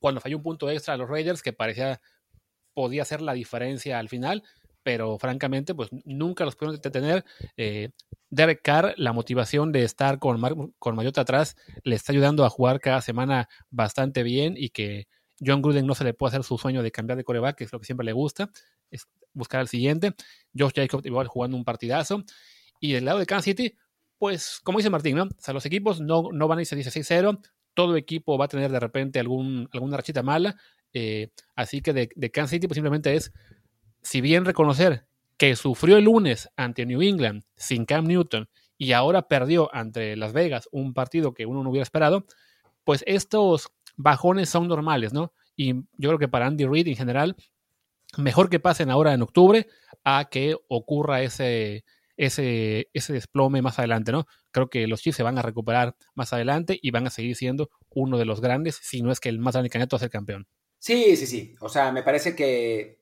[0.00, 2.00] cuando falló un punto extra a los Raiders, que parecía
[2.74, 4.42] podía ser la diferencia al final,
[4.82, 7.24] pero francamente, pues nunca los pudieron detener.
[7.56, 7.90] Eh,
[8.30, 12.80] Derek Carr, la motivación de estar con, con Mayota atrás, le está ayudando a jugar
[12.80, 15.08] cada semana bastante bien y que
[15.44, 17.72] John Gruden no se le puede hacer su sueño de cambiar de coreback, que es
[17.72, 18.50] lo que siempre le gusta,
[18.90, 20.14] es buscar al siguiente.
[20.56, 22.24] Josh Jacobs igual jugando un partidazo.
[22.80, 23.76] Y del lado de Kansas City,
[24.18, 25.24] pues como dice Martín, ¿no?
[25.24, 27.40] O sea, los equipos no, no van a irse 16-0,
[27.74, 30.56] todo equipo va a tener de repente algún, alguna rachita mala.
[30.92, 33.32] Eh, así que de, de Kansas City, pues simplemente es
[34.02, 35.04] si bien reconocer
[35.36, 40.32] que sufrió el lunes ante New England sin Cam Newton y ahora perdió ante Las
[40.32, 42.26] Vegas un partido que uno no hubiera esperado,
[42.84, 45.32] pues estos bajones son normales, ¿no?
[45.56, 47.36] Y yo creo que para Andy Reid en general,
[48.16, 49.66] mejor que pasen ahora en octubre
[50.04, 51.84] a que ocurra ese,
[52.20, 54.26] ese, ese desplome más adelante, ¿no?
[54.50, 57.70] Creo que los Chiefs se van a recuperar más adelante y van a seguir siendo
[57.88, 60.46] uno de los grandes, si no es que el más grande candidato a ser campeón.
[60.78, 61.54] Sí, sí, sí.
[61.60, 63.00] O sea, me parece que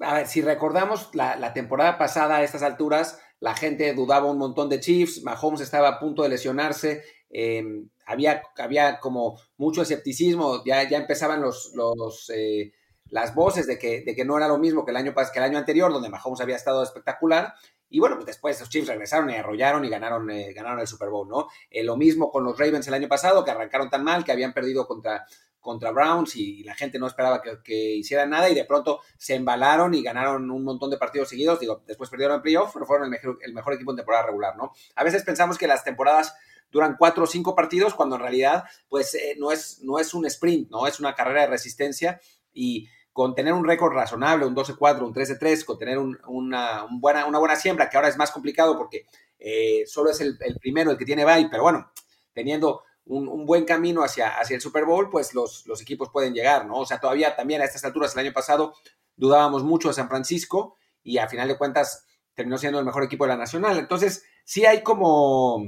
[0.00, 4.70] a ver, si recordamos la, temporada pasada a estas alturas, la gente dudaba un montón
[4.70, 10.88] de Chiefs, Mahomes estaba a punto de lesionarse, em, había, había como mucho escepticismo, ya,
[10.88, 12.72] ya empezaban los, los, eh,
[13.10, 15.44] las voces de que, de que no era lo mismo que el, año, que el
[15.44, 17.54] año anterior, donde Mahomes había estado espectacular,
[17.94, 21.10] y bueno, pues después los Chiefs regresaron y arrollaron y ganaron, eh, ganaron el Super
[21.10, 21.46] Bowl, ¿no?
[21.70, 24.52] Eh, lo mismo con los Ravens el año pasado, que arrancaron tan mal, que habían
[24.52, 25.24] perdido contra,
[25.60, 29.94] contra Browns y, la gente no esperaba que, hicieran nada y de pronto se embalaron
[29.94, 31.60] y ganaron un montón de partidos seguidos.
[31.60, 34.72] Digo, después perdieron en playoff, pero fueron el mejor, equipo en temporada regular, ¿no?
[34.96, 36.34] A veces pensamos que las temporadas
[36.72, 40.26] duran cuatro o cinco partidos cuando en realidad pues eh, no, es, no es un
[40.26, 40.88] sprint, ¿no?
[40.88, 42.20] Es una carrera de resistencia
[42.52, 47.38] y con tener un récord razonable, un 12-4, un 13-3, con tener una, buena, una
[47.38, 49.06] buena siembra, que ahora es más complicado porque
[49.38, 51.92] eh, solo es el, primero el que tiene bye, pero bueno,
[52.32, 56.66] teniendo un, buen camino hacia, hacia el Super Bowl, pues los, los equipos pueden llegar,
[56.66, 56.78] ¿no?
[56.78, 58.74] O sea, todavía también a estas alturas, el año pasado,
[59.14, 63.24] dudábamos mucho de San Francisco y a final de cuentas terminó siendo el mejor equipo
[63.24, 63.78] de la Nacional.
[63.78, 65.64] Entonces, sí hay como,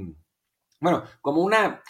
[0.81, 1.81] bueno, como una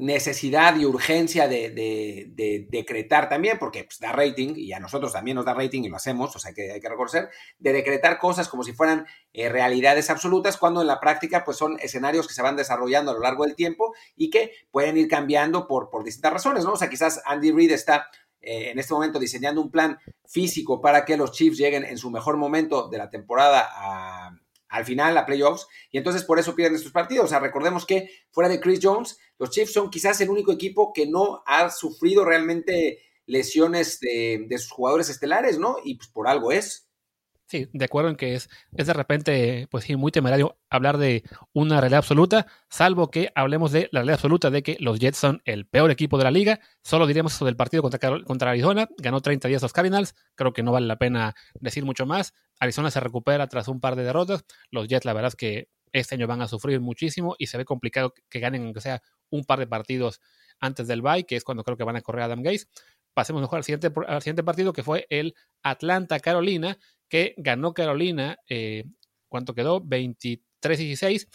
[0.00, 5.44] necesidad y urgencia de, decretar también, porque pues, da rating, y a nosotros también nos
[5.44, 8.62] da rating y lo hacemos, o sea que hay que reconocer, de decretar cosas como
[8.62, 12.56] si fueran eh, realidades absolutas, cuando en la práctica pues son escenarios que se van
[12.56, 16.64] desarrollando a lo largo del tiempo y que pueden ir cambiando por, por distintas razones,
[16.64, 16.72] ¿no?
[16.72, 18.08] O sea, quizás Andy Reid está
[18.40, 22.10] eh, en este momento diseñando un plan físico para que los Chiefs lleguen en su
[22.10, 24.30] mejor momento de la temporada a
[24.70, 27.26] al final a playoffs y entonces por eso pierden estos partidos.
[27.26, 30.92] O sea, recordemos que fuera de Chris Jones, los Chiefs son quizás el único equipo
[30.92, 35.76] que no ha sufrido realmente lesiones de, de sus jugadores estelares, ¿no?
[35.84, 36.90] Y pues por algo es.
[37.50, 41.24] Sí, de acuerdo en que es, es de repente, pues sí, muy temerario hablar de
[41.52, 45.42] una realidad absoluta, salvo que hablemos de la realidad absoluta de que los Jets son
[45.44, 46.60] el peor equipo de la liga.
[46.84, 50.62] Solo diremos eso del partido contra, contra Arizona, ganó 30 días los Cardinals, creo que
[50.62, 52.34] no vale la pena decir mucho más.
[52.60, 56.14] Arizona se recupera tras un par de derrotas, los Jets la verdad es que este
[56.14, 59.58] año van a sufrir muchísimo y se ve complicado que ganen aunque sea un par
[59.58, 60.20] de partidos
[60.60, 62.66] antes del bye, que es cuando creo que van a correr a Adam Gaze.
[63.14, 68.84] Pasemos mejor al siguiente, partido, que fue el Atlanta-Carolina, que ganó Carolina, eh,
[69.28, 69.80] ¿cuánto quedó?
[69.82, 71.26] 23-16,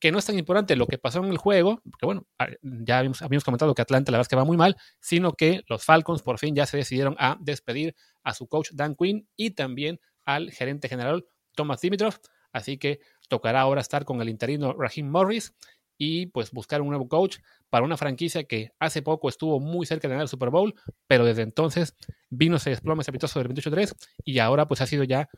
[0.00, 2.26] que no es tan importante lo que pasó en el juego, porque bueno,
[2.62, 5.84] ya habíamos, comentado que Atlanta la verdad es que va muy mal, sino que los
[5.84, 10.00] Falcons por fin ya se decidieron a despedir a su coach Dan Quinn y también
[10.28, 12.14] al gerente general Thomas Dimitrov,
[12.52, 15.54] así que tocará ahora estar con el interino Raheem Morris
[15.96, 17.38] y pues buscar un nuevo coach
[17.70, 20.74] para una franquicia que hace poco estuvo muy cerca de ganar el Super Bowl,
[21.06, 21.96] pero desde entonces
[22.28, 25.30] vino ese desplome estrepitoso del 28-3 y ahora pues ha sido ya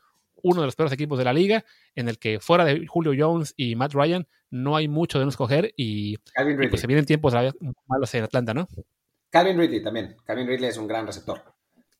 [0.43, 1.63] uno de los peores equipos de la liga,
[1.95, 5.29] en el que fuera de Julio Jones y Matt Ryan no hay mucho de no
[5.29, 7.33] escoger y, pues se vienen tiempos
[7.87, 8.67] malos en Atlanta, ¿no?
[9.29, 10.17] Calvin Ridley también.
[10.25, 11.43] Calvin Ridley es un gran receptor.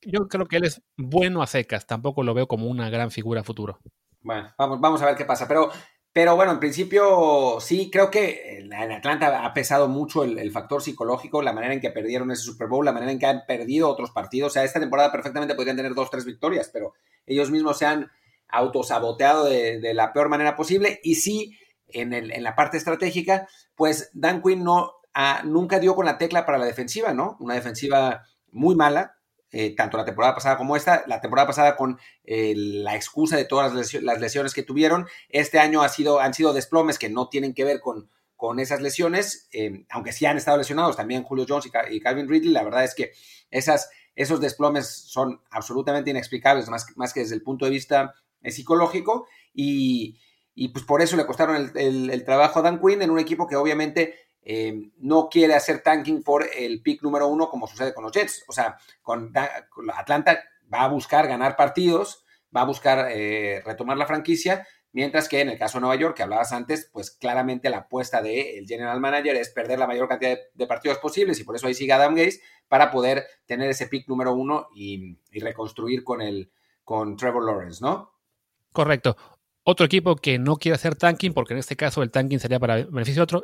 [0.01, 3.43] Yo creo que él es bueno a secas, tampoco lo veo como una gran figura
[3.43, 3.79] futuro.
[4.21, 5.47] Bueno, vamos, a ver qué pasa.
[5.47, 5.71] Pero
[6.13, 11.41] pero bueno, en principio sí, creo que en Atlanta ha pesado mucho el, factor psicológico,
[11.41, 14.11] la manera en que perdieron ese Super Bowl, la manera en que han perdido otros
[14.11, 14.51] partidos.
[14.51, 16.93] O sea, esta temporada perfectamente podrían tener dos, tres victorias, pero
[17.25, 18.11] ellos mismos se han
[18.49, 20.99] autosaboteado de, de la peor manera posible.
[21.01, 21.57] Y sí,
[21.93, 24.93] en, el, en la parte estratégica, pues Dan Quinn no,
[25.45, 27.37] nunca dio con la tecla para la defensiva, ¿no?
[27.39, 29.17] Una defensiva muy mala,
[29.53, 31.03] eh, tanto la temporada pasada como esta.
[31.07, 35.07] La temporada pasada con eh, la excusa de todas las lesiones, que tuvieron.
[35.29, 38.81] Este año ha sido, han sido desplomes que no tienen que ver con, con esas
[38.81, 42.51] lesiones, eh, aunque sí han estado lesionados también Julio Jones y, Calvin Ridley.
[42.51, 43.11] La verdad es que
[43.49, 49.27] esas, esos desplomes son absolutamente inexplicables, más, más que desde el punto de vista psicológico.
[49.53, 50.17] Y,
[50.73, 54.15] pues por eso le costaron el trabajo a Dan Quinn en un equipo que obviamente
[54.43, 58.43] eh, no quiere hacer tanking por el pick número uno como sucede con los Jets.
[58.47, 59.31] O sea, con,
[59.93, 62.23] Atlanta va a buscar ganar partidos,
[62.55, 66.15] va a buscar eh, retomar la franquicia, mientras que en el caso de Nueva York,
[66.15, 70.37] que hablabas antes, pues claramente la apuesta del general manager es perder la mayor cantidad
[70.53, 74.07] de, partidos posibles y por eso ahí sigue Adam Gaze para poder tener ese pick
[74.07, 76.51] número uno y, y reconstruir con, el,
[76.83, 78.11] con Trevor Lawrence, ¿no?
[78.71, 79.17] Correcto.
[79.63, 82.77] Otro equipo que no quiere hacer tanking, porque en este caso el tanking sería para
[82.77, 83.43] beneficio de otro,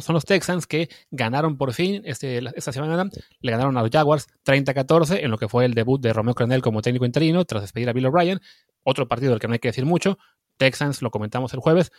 [0.00, 3.10] son los Texans que ganaron por fin este, esta semana.
[3.40, 6.62] Le ganaron a los Jaguars 30-14 en lo que fue el debut de Romeo Crandell
[6.62, 8.40] como técnico interino tras despedir a Bill O'Brien.
[8.84, 10.16] Otro partido del que no hay que decir mucho.
[10.56, 11.92] Texans, lo comentamos el jueves,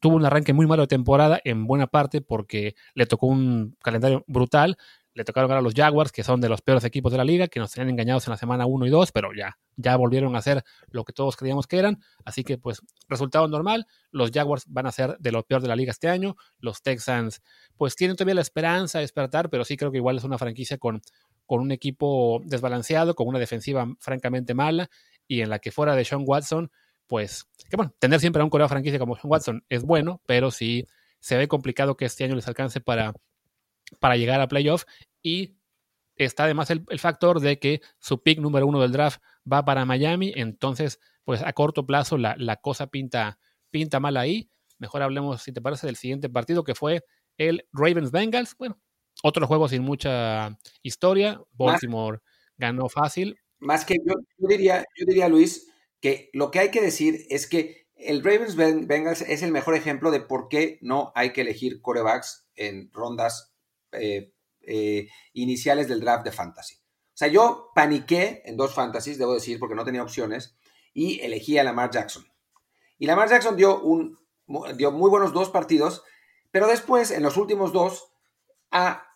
[0.00, 4.24] tuvo un arranque muy malo de temporada en buena parte porque le tocó un calendario
[4.26, 4.76] brutal
[5.14, 7.60] le tocaron a los Jaguars, que son de los peores equipos de la liga, que
[7.60, 10.64] nos tenían engañados en la semana 1 y 2, pero ya, ya volvieron a ser
[10.90, 12.00] lo que todos creíamos que eran.
[12.24, 13.86] Así que, pues, resultado normal.
[14.10, 16.36] Los Jaguars van a ser de los peores de la liga este año.
[16.58, 17.42] Los Texans,
[17.76, 20.78] pues, tienen todavía la esperanza de despertar, pero sí creo que igual es una franquicia
[20.78, 21.02] con,
[21.46, 24.88] con un equipo desbalanceado, con una defensiva francamente mala,
[25.26, 26.70] y en la que fuera de Sean Watson,
[27.06, 30.50] pues, que bueno, tener siempre a un coreano franquicia como Sean Watson es bueno, pero
[30.50, 30.86] sí
[31.20, 33.12] se ve complicado que este año les alcance para
[34.00, 34.84] para llegar a playoff
[35.22, 35.56] y
[36.16, 40.32] está además el, factor de que su pick número uno del draft va para Miami,
[40.36, 43.38] entonces pues a corto plazo la, la cosa pinta,
[43.70, 44.50] pinta mal ahí.
[44.78, 47.04] Mejor hablemos, si te parece, del siguiente partido que fue
[47.38, 48.56] el Ravens Bengals.
[48.58, 48.80] Bueno,
[49.22, 51.40] otro juego sin mucha historia.
[51.52, 52.18] Baltimore
[52.56, 53.38] ganó fácil.
[53.60, 54.14] Más que yo,
[54.48, 59.22] diría, yo diría, Luis, que lo que hay que decir es que el Ravens Bengals
[59.22, 63.51] es el mejor ejemplo de por qué no hay que elegir corebacks en rondas
[63.92, 66.76] eh, eh, iniciales del draft de fantasy.
[66.76, 70.56] O sea, yo paniqué en dos fantasies, debo decir, porque no tenía opciones,
[70.94, 72.26] y elegí a Lamar Jackson.
[72.98, 74.18] Y Lamar Jackson dio, un,
[74.76, 76.02] dio muy buenos dos partidos,
[76.50, 78.12] pero después, en los últimos dos,
[78.70, 79.06] a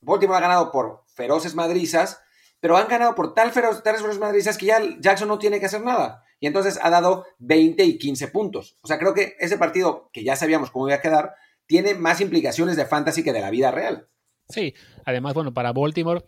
[0.00, 2.20] Baltimore ha ganado por feroces madrizas,
[2.60, 5.82] pero han ganado por tal feroces, feroces madrizas que ya Jackson no tiene que hacer
[5.82, 6.24] nada.
[6.40, 8.78] Y entonces ha dado 20 y 15 puntos.
[8.82, 11.34] O sea, creo que ese partido, que ya sabíamos cómo iba a quedar,
[11.66, 14.08] tiene más implicaciones de fantasy que de la vida real.
[14.48, 16.24] Sí, además, bueno, para Baltimore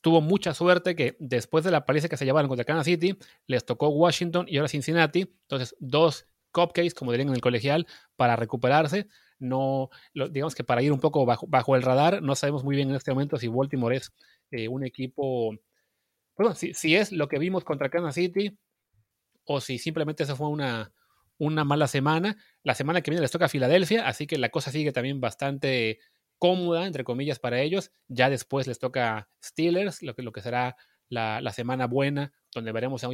[0.00, 3.64] tuvo mucha suerte que después de la paliza que se llevaron contra Kansas City, les
[3.64, 5.22] tocó Washington y ahora Cincinnati.
[5.42, 9.08] Entonces, dos cupcakes, como dirían en el colegial, para recuperarse.
[9.38, 12.94] No, digamos que para ir un poco bajo, el radar, no sabemos muy bien en
[12.96, 14.12] este momento si Baltimore es
[14.50, 15.54] eh, un equipo.
[16.36, 18.56] Bueno, si, si, es lo que vimos contra Kansas City
[19.44, 20.92] o si simplemente eso fue una,
[21.38, 22.36] una mala semana.
[22.62, 25.98] La semana que viene les toca a Filadelfia, así que la cosa sigue también bastante
[26.38, 27.92] cómoda, entre comillas, para ellos.
[28.08, 30.76] Ya después les toca Steelers, lo que, lo que será
[31.08, 33.08] la, semana buena, donde veremos a,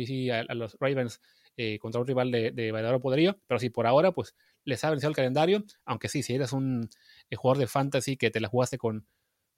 [0.54, 1.20] los Ravens
[1.56, 3.38] eh, contra un rival de, de verdadero poderío.
[3.46, 5.64] Pero sí, por ahora, pues les ha vencido el calendario.
[5.84, 6.88] Aunque sí, si eres un
[7.30, 9.06] eh, jugador de fantasy que te la jugaste con,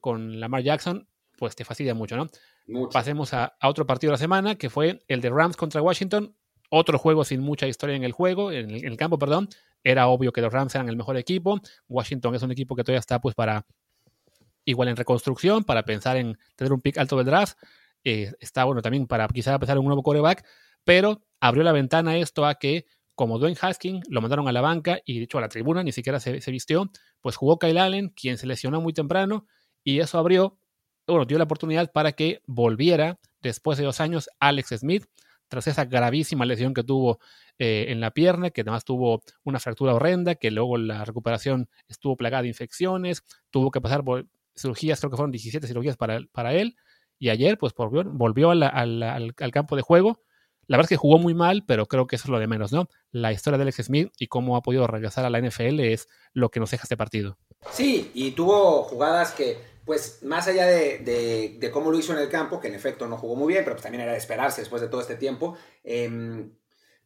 [0.00, 2.28] con Lamar Jackson, pues te fastidia mucho, ¿no?
[2.90, 6.36] Pasemos a, otro partido de la semana, que fue el de Rams contra Washington.
[6.70, 9.48] Otro juego sin mucha historia en el juego, en el campo, perdón.
[9.84, 11.60] Era obvio que los Rams eran el mejor equipo.
[11.88, 13.66] Washington es un equipo que todavía está pues para
[14.64, 17.58] igual en reconstrucción, para pensar en tener un pick alto del draft.
[18.02, 20.44] Eh, está bueno también para quizá pensar en un nuevo coreback,
[20.84, 25.00] pero abrió la ventana esto a que como Dwayne Haskins lo mandaron a la banca
[25.04, 28.08] y de hecho a la tribuna ni siquiera se, se vistió, pues jugó Kyle Allen,
[28.08, 29.46] quien se lesionó muy temprano
[29.84, 30.58] y eso abrió,
[31.06, 35.04] bueno, dio la oportunidad para que volviera después de dos años Alex Smith,
[35.48, 37.18] tras esa gravísima lesión que tuvo
[37.58, 42.16] eh, en la pierna, que además tuvo una fractura horrenda, que luego la recuperación estuvo
[42.16, 44.26] plagada de infecciones, tuvo que pasar por
[44.56, 46.76] cirugías, creo que fueron 17 cirugías para, para él,
[47.18, 50.20] y ayer pues volvió, volvió al, al, campo de juego.
[50.66, 52.72] La verdad es que jugó muy mal, pero creo que eso es lo de menos,
[52.72, 52.88] ¿no?
[53.10, 56.50] La historia de Alex Smith y cómo ha podido regresar a la NFL es lo
[56.50, 57.36] que nos deja este partido.
[57.70, 60.98] Sí, y tuvo jugadas que, pues, más allá de,
[61.58, 63.76] de, cómo lo hizo en el campo, que en efecto no jugó muy bien, pero
[63.76, 66.48] pues también era de esperarse después de todo este tiempo, eh,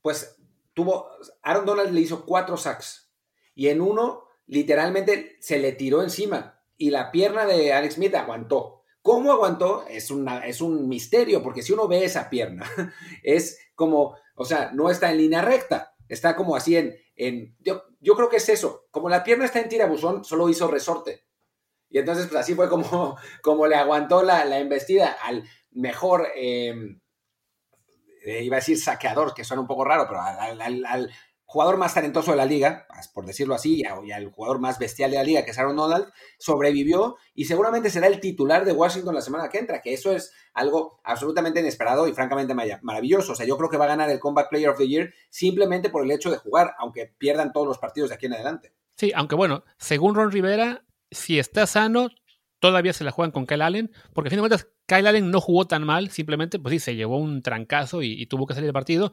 [0.03, 0.37] pues
[0.75, 1.11] tuvo,
[1.43, 3.11] Aaron Donald le hizo cuatro sacks
[3.55, 8.85] y en uno literalmente se le tiró encima y la pierna de Alex Smith aguantó.
[9.03, 9.85] ¿Cómo aguantó?
[9.89, 12.65] Es, una, es un misterio, porque si uno ve esa pierna,
[13.23, 17.83] es como, o sea, no está en línea recta, está como así en, en yo,
[18.01, 21.28] yo creo que es eso, como la pierna está en tirabuzón, solo hizo resorte.
[21.91, 27.01] Y entonces, pues así fue como, como le aguantó la, la embestida al mejor, em,
[28.25, 31.11] eh, iba a decir saqueador, que suena un poco raro, pero al,
[31.51, 35.17] jugador más talentoso de la liga, por decirlo así, y al jugador más bestial de
[35.17, 39.23] la liga, que es Aaron Donald, sobrevivió y seguramente será el titular de Washington la
[39.23, 43.33] semana que entra, que eso es algo absolutamente inesperado y francamente maravilloso.
[43.33, 45.89] O sea, yo creo que va a ganar el Combat Player of the Year simplemente
[45.89, 48.75] por el hecho de jugar, aunque pierdan todos los partidos de aquí en adelante.
[48.97, 52.09] Sí, aunque bueno, según Ron Rivera, si está sano,
[52.61, 55.41] todavía se la juegan con Kyle Allen, porque a fin de cuentas Kyle Allen no
[55.41, 58.73] jugó tan mal, simplemente pues sí, se llevó un trancazo y, tuvo que salir del
[58.73, 59.13] partido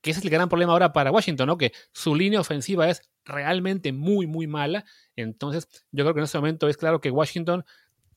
[0.00, 1.56] que ese es el gran problema ahora para Washington, ¿no?
[1.56, 4.84] Que su línea ofensiva es realmente muy, muy mala.
[5.16, 7.64] Entonces, yo creo que en este momento es claro que Washington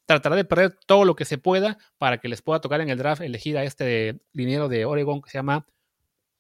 [0.05, 2.97] tratará de perder todo lo que se pueda para que les pueda tocar en el
[2.97, 5.65] draft elegir a este liniero de Oregon que se llama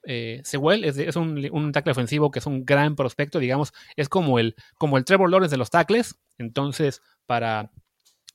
[0.03, 0.83] eh, Sewell.
[0.83, 4.97] Es, un, un, tackle ofensivo que es un gran prospecto, digamos, es como el, como
[4.97, 6.15] el Trevor Lawrence de los tackles.
[6.37, 7.71] Entonces, para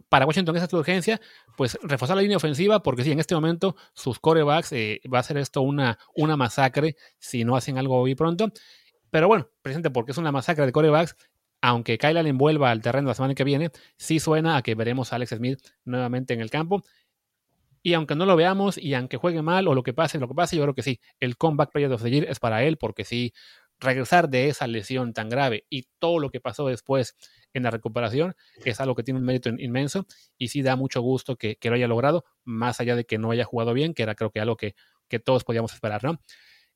[0.09, 1.21] para Washington esa es su urgencia,
[1.57, 5.23] pues reforzar la línea ofensiva, porque sí, en este momento sus corebacks eh, va a
[5.23, 8.53] ser esto una, una masacre si no hacen algo hoy pronto.
[9.11, 11.17] Pero bueno, presente porque es una masacre de corebacks,
[11.63, 15.13] aunque Kyle Allen vuelva al terreno la semana que viene, sí suena a que veremos
[15.13, 16.83] a Alex Smith nuevamente en el campo.
[17.83, 20.35] Y aunque no lo veamos y aunque juegue mal o lo que pase, lo que
[20.35, 23.33] pase, yo creo que sí, el comeback player of the es para él, porque sí,
[23.83, 27.17] regresar de esa lesión tan grave y todo lo que pasó después
[27.53, 30.07] en la recuperación es algo que tiene un mérito inmenso
[30.39, 33.45] y sí da mucho gusto que, lo haya logrado, más allá de que no haya
[33.45, 34.75] jugado bien, que era creo que algo que,
[35.27, 36.19] todos podíamos esperar, ¿no?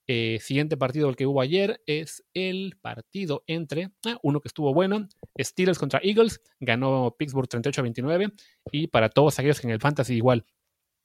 [0.06, 4.74] Eh, siguiente partido el que hubo ayer es el partido entre ah, uno que estuvo
[4.74, 5.08] bueno,
[5.40, 8.32] Steelers contra Eagles, ganó Pittsburgh 38 a 29
[8.72, 10.44] y para todos aquellos que en el fantasy igual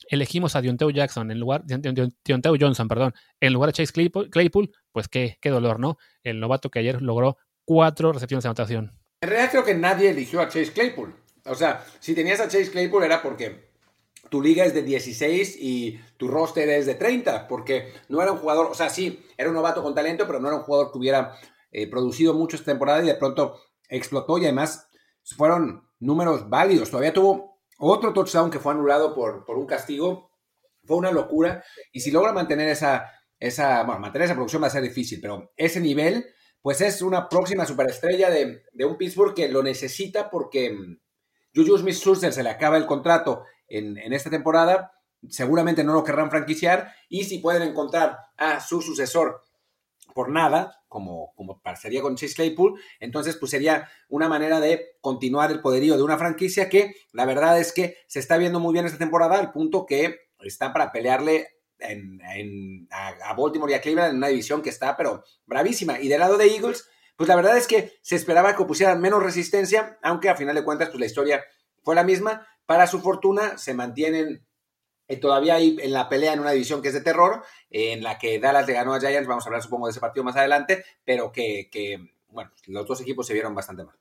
[0.09, 3.93] elegimos a Dionte Jackson en lugar Dionte Johnson, perdón, en lugar de Chase
[4.29, 5.97] Claypool, pues qué, qué dolor, ¿no?
[6.23, 8.99] El novato que ayer logró cuatro recepciones de anotación.
[9.21, 11.15] En realidad creo que nadie eligió a Chase Claypool.
[11.45, 13.71] O sea, si tenías a Chase Claypool era porque
[14.29, 18.37] tu liga es de 16 y tu roster es de 30, porque no era un
[18.37, 20.97] jugador, o sea, sí, era un novato con talento, pero no era un jugador que
[20.97, 21.35] hubiera
[21.71, 24.87] eh, producido mucho esta temporada y de pronto explotó y además
[25.23, 26.89] fueron números válidos.
[26.89, 27.50] Todavía tuvo
[27.89, 30.31] otro touchdown que fue anulado por, por un castigo.
[30.85, 31.63] Fue una locura.
[31.91, 35.51] Y si logra mantener esa, esa, bueno, mantener esa producción va a ser difícil, pero
[35.57, 36.25] ese nivel
[36.61, 40.99] pues es una próxima superestrella de, un Pittsburgh que lo necesita porque mm,
[41.55, 44.91] Juju Smith-Schuster se le acaba el contrato en, esta temporada,
[45.27, 49.41] seguramente no lo querrán franquiciar y si pueden encontrar a su sucesor
[50.13, 55.51] por nada, como, como sería con Chase Claypool, entonces pues sería una manera de continuar
[55.51, 58.85] el poderío de una franquicia que la verdad es que se está viendo muy bien
[58.85, 61.47] esta temporada al punto que está para pelearle
[61.79, 65.99] en, a, Baltimore y a Cleveland en una división que está, pero bravísima.
[65.99, 69.23] Y del lado de Eagles, pues la verdad es que se esperaba que pusieran menos
[69.23, 71.43] resistencia, aunque a final de cuentas, pues la historia
[71.83, 72.47] fue la misma.
[72.65, 74.45] Para su fortuna, se mantienen
[75.19, 78.39] todavía ahí en la pelea en una división que es de terror, en la que
[78.39, 81.31] Dallas le ganó a Giants, vamos a hablar supongo de ese partido más adelante, pero
[81.31, 83.95] que, que bueno, los dos equipos se vieron bastante mal.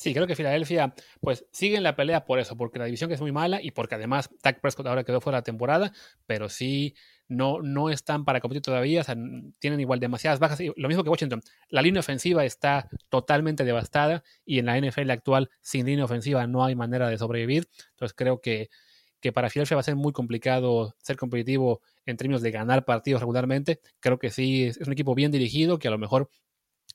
[0.00, 3.14] Sí, creo que Filadelfia, pues sigue en la pelea por eso, porque la división que
[3.16, 5.92] es muy mala y porque además Dak Prescott ahora quedó fuera de la temporada,
[6.26, 6.94] pero sí
[7.28, 9.14] no, no están para competir todavía, o sea,
[9.58, 10.58] tienen igual demasiadas bajas.
[10.74, 15.50] Lo mismo que Washington, la línea ofensiva está totalmente devastada y en la NFL actual,
[15.60, 17.68] sin línea ofensiva, no hay manera de sobrevivir.
[17.90, 18.70] Entonces creo que,
[19.20, 23.20] que para Filadelfia va a ser muy complicado ser competitivo en términos de ganar partidos
[23.20, 23.80] regularmente.
[24.00, 26.30] Creo que sí, es un equipo bien dirigido, que a lo mejor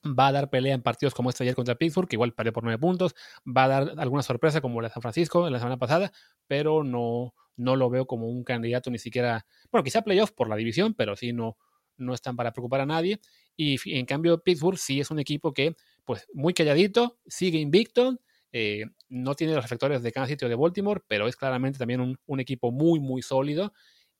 [0.06, 2.64] va a dar pelea en partidos como este ayer contra Pittsburgh, que igual perdió por
[2.64, 3.14] nueve puntos,
[3.46, 6.12] va a dar alguna sorpresa como la de San Francisco en la semana pasada,
[6.46, 10.56] pero no, no lo veo como un candidato ni siquiera, bueno, quizá playoff por la
[10.56, 11.56] división, pero sí no,
[11.96, 13.20] no están para preocupar a nadie.
[13.56, 15.74] Y en cambio Pittsburgh sí es un equipo que,
[16.04, 18.20] pues, muy calladito, sigue invicto,
[18.52, 22.16] eh, no tiene los reflectores de Kansas City o de Baltimore, pero es claramente también
[22.26, 23.72] un, equipo muy, muy sólido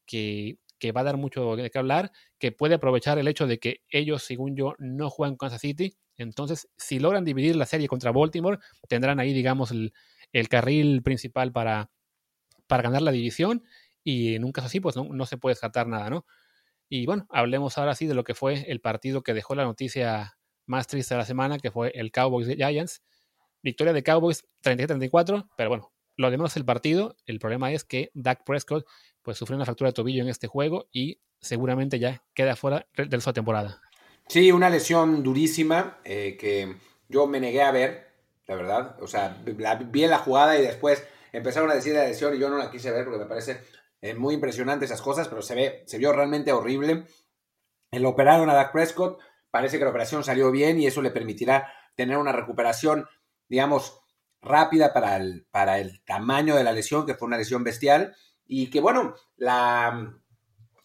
[0.07, 3.59] que que va a dar mucho de qué hablar, que puede aprovechar el hecho de
[3.59, 5.97] que ellos, según yo, no juegan Kansas City.
[6.17, 8.59] Entonces, si logran dividir la serie contra Baltimore,
[8.89, 9.93] tendrán ahí, digamos, el,
[10.49, 11.91] carril principal para,
[12.67, 13.63] para ganar la división.
[14.05, 16.27] Y en un caso así, pues no, se puede descartar nada, ¿no?
[16.89, 20.39] Y bueno, hablemos ahora sí de lo que fue el partido que dejó la noticia
[20.67, 23.03] más triste de la semana, que fue el Cowboys Giants.
[23.67, 27.17] Victoria de Cowboys 33-34, pero bueno, lo demás es el partido.
[27.27, 28.87] El problema es que Dak Prescott
[29.23, 33.21] pues sufrió una fractura de tobillo en este juego y seguramente ya queda fuera de
[33.21, 33.83] su temporada.
[34.29, 36.77] Sí, una lesión durísima eh, que
[37.09, 38.07] yo me negué a ver,
[38.47, 39.03] la verdad.
[39.03, 42.59] O sea, vi la jugada y después empezaron a decir la lesión y yo no
[42.59, 43.63] la quise ver porque me parece
[44.01, 47.05] eh, muy impresionante esas cosas, pero se, ve, se vio realmente horrible.
[47.91, 49.19] Lo operaron a Dak Prescott,
[49.51, 53.09] parece que la operación salió bien y eso le permitirá tener una recuperación,
[53.49, 54.01] digamos,
[54.41, 58.15] rápida para el, para el tamaño de la lesión, que fue una lesión bestial
[58.47, 60.15] y que bueno, la,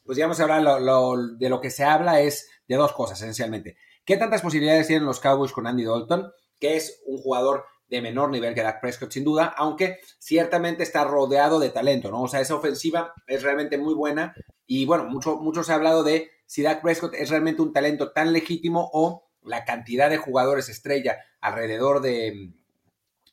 [0.04, 3.78] pues digamos ahora de lo que se habla es de dos cosas esencialmente.
[4.04, 6.32] ¿Qué tantas posibilidades tienen los Cowboys con Andy Dalton?
[6.60, 11.04] Que es un jugador de menor nivel que Dak Prescott, sin duda, aunque ciertamente está
[11.04, 12.24] rodeado de talento, ¿no?
[12.24, 14.34] O sea, esa ofensiva es realmente muy buena
[14.66, 18.12] y bueno, mucho, mucho se ha hablado de si Dak Prescott es realmente un talento
[18.14, 22.52] tan legítimo o la cantidad de jugadores estrella alrededor de,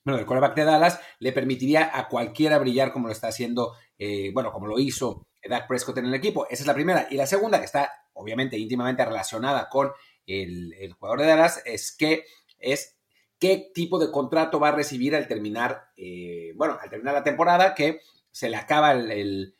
[0.05, 4.31] bueno, del quarterback de Dallas le permitiría a cualquiera brillar como lo está haciendo, eh,
[4.33, 6.47] bueno, como lo hizo Dak Prescott en el equipo.
[6.51, 7.09] Esa es la primera.
[7.11, 9.93] Y la segunda, que está obviamente íntimamente relacionada con
[10.27, 12.25] el, el jugador de Dallas, es que
[12.59, 12.99] es
[13.39, 17.75] qué tipo de contrato va a recibir al terminar, eh, bueno, al terminar la temporada,
[17.75, 18.01] que
[18.31, 19.55] se le acaba el,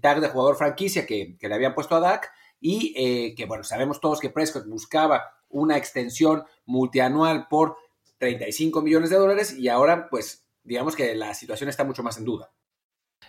[0.00, 4.00] tag de jugador franquicia que, le habían puesto a Dak y eh, que, bueno, sabemos
[4.00, 7.76] todos que Prescott buscaba una extensión multianual por
[8.18, 12.24] 35 millones de dólares y ahora, pues, digamos que la situación está mucho más en
[12.24, 12.50] duda.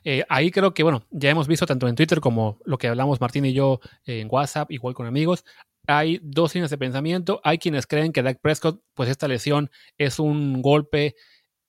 [0.03, 3.19] Eh, ahí creo que, bueno, ya hemos visto tanto en Twitter como lo que hablamos
[3.19, 5.43] Martín y yo en WhatsApp, igual con amigos,
[5.87, 7.41] hay dos líneas de pensamiento.
[7.43, 11.15] Hay quienes creen que Dak Prescott, pues esta lesión es un golpe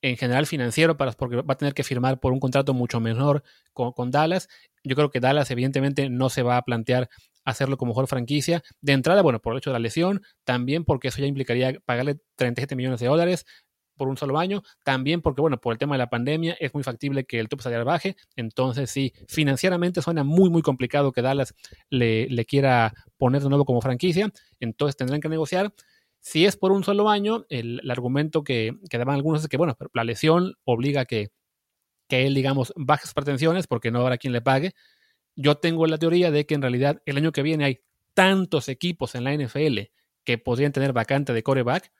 [0.03, 3.43] en general financiero para, porque va a tener que firmar por un contrato mucho menor
[3.73, 4.47] con, Dallas.
[4.83, 7.09] Yo creo que Dallas evidentemente no se va a plantear
[7.45, 8.63] hacerlo como mejor franquicia.
[8.81, 12.19] De entrada, bueno, por el hecho de la lesión, también porque eso ya implicaría pagarle
[12.35, 13.45] 37 millones de dólares
[14.01, 16.81] por un solo año, también porque, bueno, por el tema de la pandemia es muy
[16.81, 21.53] factible que el tope salarial baje, entonces sí, financieramente suena muy, muy complicado que Dallas
[21.91, 25.71] le, le quiera poner de nuevo como franquicia, entonces tendrán que negociar.
[26.19, 29.77] Si es por un solo año, el, argumento que, que, daban algunos es que, bueno,
[29.93, 31.29] la lesión obliga a que,
[32.07, 34.73] que él, digamos, baje sus pretensiones porque no habrá quien le pague.
[35.35, 37.81] Yo tengo la teoría de que en realidad el año que viene hay
[38.13, 39.79] tantos equipos en la NFL
[40.23, 41.91] que podrían tener vacante de coreback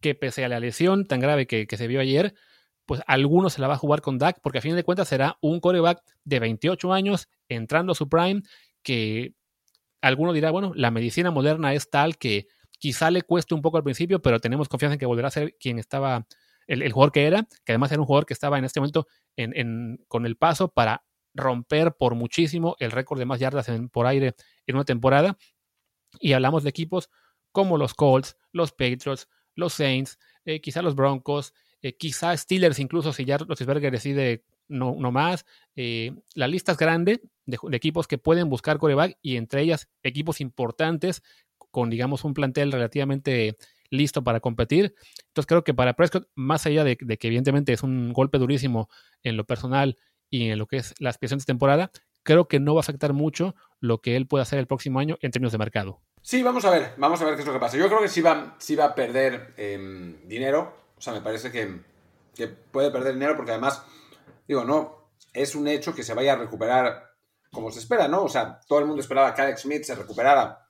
[0.00, 2.34] que pese a la lesión tan grave que, se vio ayer,
[2.84, 5.38] pues alguno se la va a jugar con Dak, porque a fin de cuentas será
[5.40, 8.42] un coreback de 28 años entrando a su prime,
[8.82, 9.34] que
[10.00, 13.84] alguno dirá, bueno, la medicina moderna es tal que quizá le cueste un poco al
[13.84, 16.26] principio, pero tenemos confianza en que volverá a ser quien estaba,
[16.66, 19.06] el, jugador que era, que además era un jugador que estaba en este momento
[20.08, 21.04] con el paso para
[21.34, 24.34] romper por muchísimo el récord de más yardas por aire
[24.66, 25.38] en una temporada.
[26.20, 27.10] Y hablamos de equipos
[27.52, 33.12] como los Colts, los Patriots, los Saints, eh, quizá los Broncos, eh, quizá Steelers, incluso
[33.12, 35.44] si ya Roethlisberger decide no, no más.
[35.76, 40.40] Eh, la lista es grande de, equipos que pueden buscar coreback y entre ellas equipos
[40.40, 41.22] importantes
[41.70, 43.56] con, digamos, un plantel relativamente
[43.90, 44.94] listo para competir.
[45.28, 48.88] Entonces creo que para Prescott, más allá de, que evidentemente es un golpe durísimo
[49.22, 49.98] en lo personal
[50.32, 51.90] y en lo que es la aspiración de temporada,
[52.22, 55.18] creo que no va a afectar mucho lo que él pueda hacer el próximo año
[55.20, 56.00] en términos de mercado.
[56.22, 57.76] Sí, vamos a ver, vamos a ver qué es lo que pasa.
[57.76, 60.74] Yo creo que sí va, sí va a perder em, dinero.
[60.96, 61.82] O sea, me parece que,
[62.70, 63.84] puede perder dinero porque además,
[64.48, 67.10] digo, no, es un hecho que se vaya a recuperar
[67.50, 68.22] como se espera, ¿no?
[68.22, 70.66] O sea, todo el mundo esperaba que Alex Smith se recuperara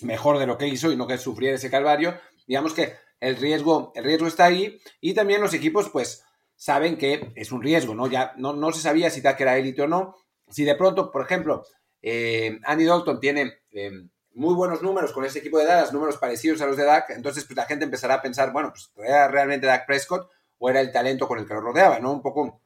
[0.00, 2.18] mejor de lo que hizo y no que sufriera ese calvario.
[2.46, 6.24] Digamos que el riesgo, el riesgo está ahí y también los equipos, pues,
[6.56, 8.06] saben que es un riesgo, ¿no?
[8.06, 10.16] Ya no, no se sabía si Dak era élite o no.
[10.48, 11.64] Si de pronto, por ejemplo,
[12.02, 16.60] eh, Andy Dalton tiene em, muy buenos números con ese equipo de Dallas, números parecidos
[16.60, 19.66] a los de Dak, entonces pues la gente empezará a pensar, bueno, pues era realmente
[19.66, 22.12] Dak Prescott o era el talento con el que lo rodeaba, ¿no?
[22.12, 22.60] Un poco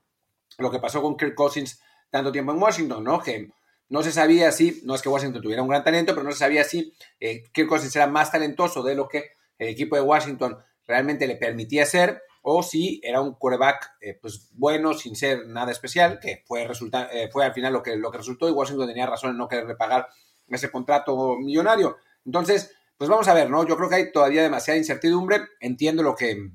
[0.58, 1.80] lo que pasó con Kirk Cousins
[2.10, 3.20] tanto tiempo en Washington, ¿no?
[3.22, 3.50] Que
[3.88, 6.38] no se sabía si, no es que Washington tuviera un gran talento, pero no se
[6.38, 10.58] sabía si eh, Kirk Cousins era más talentoso de lo que el equipo de Washington
[10.86, 15.72] realmente le permitía ser, o si era un quarterback eh, pues bueno, sin ser nada
[15.72, 19.06] especial, que fue, eh, fue al final lo que, lo que resultó, y Washington tenía
[19.06, 20.08] razón en no quererle pagar
[20.48, 21.96] ese contrato millonario.
[22.24, 23.66] Entonces, pues vamos a ver, ¿no?
[23.66, 25.40] Yo creo que hay todavía demasiada incertidumbre.
[25.60, 26.50] Entiendo lo que,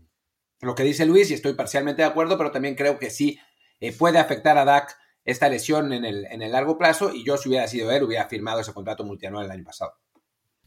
[0.61, 3.39] lo que dice Luis y estoy parcialmente de acuerdo, pero también creo que sí
[3.79, 7.37] eh, puede afectar a Dak esta lesión en el, en el largo plazo y yo
[7.37, 9.93] si hubiera sido él hubiera firmado ese contrato multianual el año pasado.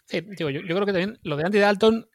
[0.07, 2.09] Sí, digo, yo, yo creo que también lo de Andy Dalton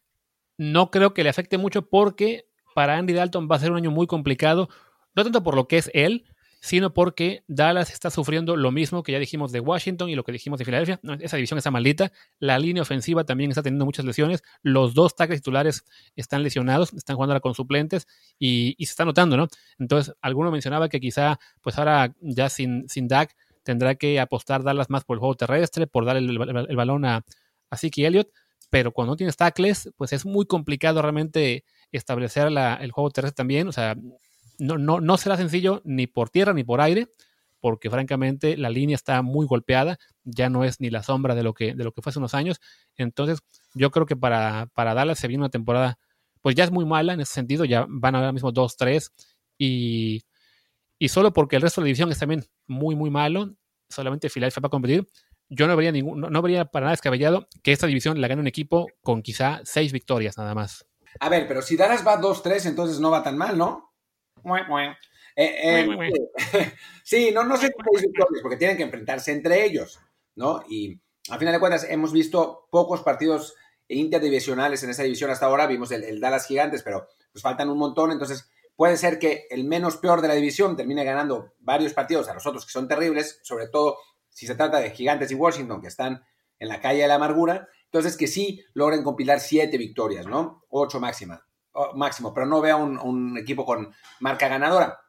[0.57, 3.91] no creo que le afecte mucho porque para Andy Dalton va a ser un año
[3.91, 4.69] muy complicado,
[5.15, 6.25] no tanto por lo que es él,
[6.63, 10.31] sino porque Dallas está sufriendo lo mismo que ya dijimos de Washington y lo que
[10.31, 10.97] dijimos de Filadelfia.
[11.19, 12.13] esa división está maldita.
[12.39, 14.43] La línea ofensiva también está teniendo muchas lesiones.
[14.61, 15.83] Los dos tackles titulares
[16.15, 18.07] están lesionados, están jugando con suplentes
[18.39, 19.49] y, se está notando, ¿no?
[19.77, 24.89] Entonces, alguno mencionaba que quizá, pues ahora ya sin, sin Dak, tendrá que apostar Dallas
[24.89, 27.25] más por el juego terrestre, por dar el, balón a,
[27.71, 28.29] a Zeke Elliott.
[28.69, 31.65] Pero cuando no tienes tackles, pues es muy complicado realmente
[31.97, 33.67] establecer el juego terrestre también.
[33.67, 33.95] O sea,
[34.59, 37.07] no, no, no será sencillo ni por tierra ni por aire,
[37.59, 41.53] porque francamente la línea está muy golpeada, ya no es ni la sombra de lo
[41.53, 42.59] que, de lo que fue hace unos años.
[42.97, 43.39] Entonces,
[43.73, 45.97] yo creo que para, para Dallas se viene una temporada,
[46.41, 49.11] pues ya es muy mala en ese sentido, ya van ahora mismo 2-3
[49.57, 50.23] y,
[50.99, 53.55] Y solo porque el resto de la división es también muy, muy malo,
[53.89, 55.07] solamente Philadelphia va a competir,
[55.49, 58.47] yo no vería, ningún, no, vería para nada descabellado que esta división la gane un
[58.47, 60.85] equipo con quizá seis victorias nada más.
[61.19, 63.93] A ver, pero si Dallas va 2-3, entonces no va tan mal, ¿no?
[65.35, 66.13] Eh, eh,
[67.03, 67.73] sí, no, no sé
[68.41, 69.99] porque tienen que enfrentarse entre ellos,
[70.35, 70.63] ¿no?
[70.69, 70.99] Y
[71.29, 73.55] al final de cuentas hemos visto pocos partidos
[73.87, 78.11] interdivisionales en esa división hasta ahora, vimos el, Dallas Gigantes, pero pues faltan un montón,
[78.11, 82.33] entonces puede ser que el menos peor de la división termine ganando varios partidos a
[82.33, 83.97] los otros que son terribles, sobre todo
[84.29, 86.23] si se trata de Gigantes y Washington, que están
[86.59, 90.65] en la calle de la amargura, entonces que sí logren compilar siete victorias, ¿no?
[90.69, 91.45] Ocho máxima,
[91.93, 94.99] máximo, pero no vea un, equipo con marca ganadora.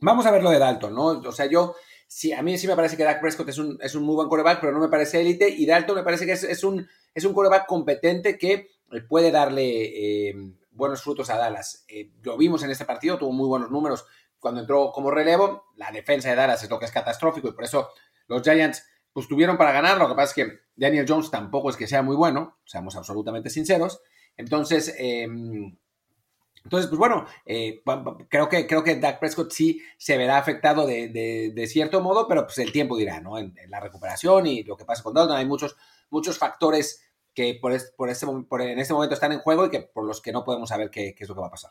[0.00, 1.06] Vamos a ver lo de Dalton, ¿no?
[1.06, 1.74] O sea, yo,
[2.06, 4.28] sí, a mí sí me parece que Dak Prescott es un, es un muy buen
[4.28, 7.32] coreback, pero no me parece élite, y Dalton me parece que es, un, es un
[7.32, 8.68] coreback competente que
[9.08, 10.34] puede darle eh,
[10.70, 11.86] buenos frutos a Dallas.
[11.88, 14.04] Eh, lo vimos en este partido, tuvo muy buenos números
[14.38, 15.64] cuando entró como relevo.
[15.76, 17.88] La defensa de Dallas es lo que es catastrófico y por eso
[18.26, 21.76] los Giants pues tuvieron para ganar, lo que pasa es que Daniel Jones tampoco es
[21.76, 24.00] que sea muy bueno, seamos absolutamente sinceros.
[24.36, 25.76] Entonces, em,
[26.64, 27.82] entonces pues bueno, eh,
[28.28, 32.58] creo, que, creo que Dak Prescott sí se verá afectado de, cierto modo, pero pues
[32.58, 33.38] el tiempo dirá, ¿no?
[33.38, 35.76] En, la recuperación y lo que pasa con Dalton, hay muchos,
[36.10, 37.02] muchos factores
[37.34, 40.32] que por, por, este, en este momento están en juego y que por los que
[40.32, 41.70] no podemos saber qué, qué es lo que va a pasar.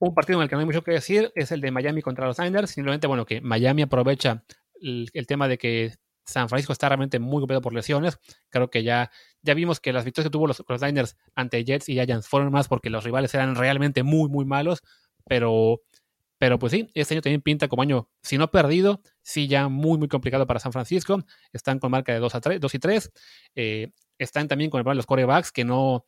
[0.00, 2.26] Un partido en el que no hay mucho que decir es el de Miami contra
[2.26, 2.70] los Niners.
[2.70, 4.44] Simplemente, bueno, que Miami aprovecha
[4.80, 5.94] el, tema de que
[6.28, 8.18] San Francisco está realmente muy golpeado por lesiones.
[8.50, 9.10] Creo que ya,
[9.40, 12.52] ya vimos que las victorias que tuvo los, los Niners ante Jets y Giants fueron
[12.52, 14.82] más porque los rivales eran realmente muy, muy malos.
[15.24, 15.80] Pero,
[16.36, 19.96] pero pues sí, este año también pinta como año, si no perdido, sí ya muy,
[19.96, 21.24] muy complicado para San Francisco.
[21.52, 23.12] Están con marca de 2, a 3, 2 y 3.
[23.54, 26.04] Eh, están también con el los corebacks que no,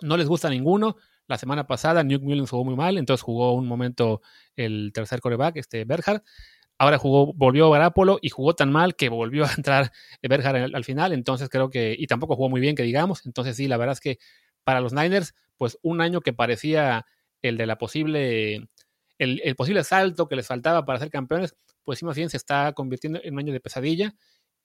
[0.00, 0.96] no les gusta ninguno.
[1.26, 4.20] La semana pasada Nuke Mullins jugó muy mal, entonces jugó un momento
[4.54, 6.22] el tercer coreback, este Berhard.
[6.80, 11.12] Ahora jugó, volvió Garapolo y jugó tan mal que volvió a entrar Berger al, final.
[11.12, 13.26] Entonces creo que, y tampoco jugó muy bien, que digamos.
[13.26, 14.18] Entonces sí, la verdad es que
[14.64, 17.04] para los Niners, pues un año que parecía
[17.42, 18.70] el de la posible,
[19.18, 21.54] el, posible salto que les faltaba para ser campeones,
[21.84, 24.14] pues sí más bien se está convirtiendo en un año de pesadilla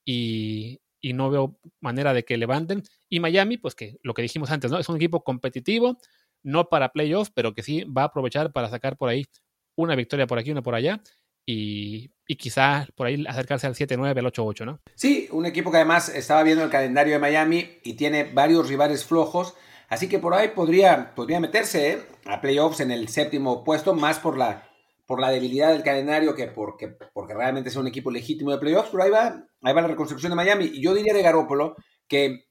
[0.02, 2.82] y, y no veo manera de que levanten.
[3.10, 4.78] Y Miami, pues que lo que dijimos antes, ¿no?
[4.78, 5.98] Es un equipo competitivo,
[6.42, 9.26] no para playoffs, pero que sí va a aprovechar para sacar por ahí
[9.74, 11.02] una victoria por aquí, una por allá
[11.46, 14.80] y, quizás por ahí acercarse al 7-9, al 8-8, ¿no?
[14.94, 19.04] Sí, un equipo que además estaba viendo el calendario de Miami y tiene varios rivales
[19.04, 19.54] flojos,
[19.88, 22.02] así que por ahí podría, podría meterse ¿eh?
[22.26, 24.68] a playoffs en el séptimo puesto, más por la,
[25.06, 28.90] por la debilidad del calendario que porque, porque realmente es un equipo legítimo de playoffs,
[28.90, 30.64] pero ahí va, ahí va la reconstrucción de Miami.
[30.64, 31.76] Y yo diría de Garópolo
[32.08, 32.46] que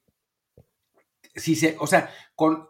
[1.36, 2.70] si se, o sea, con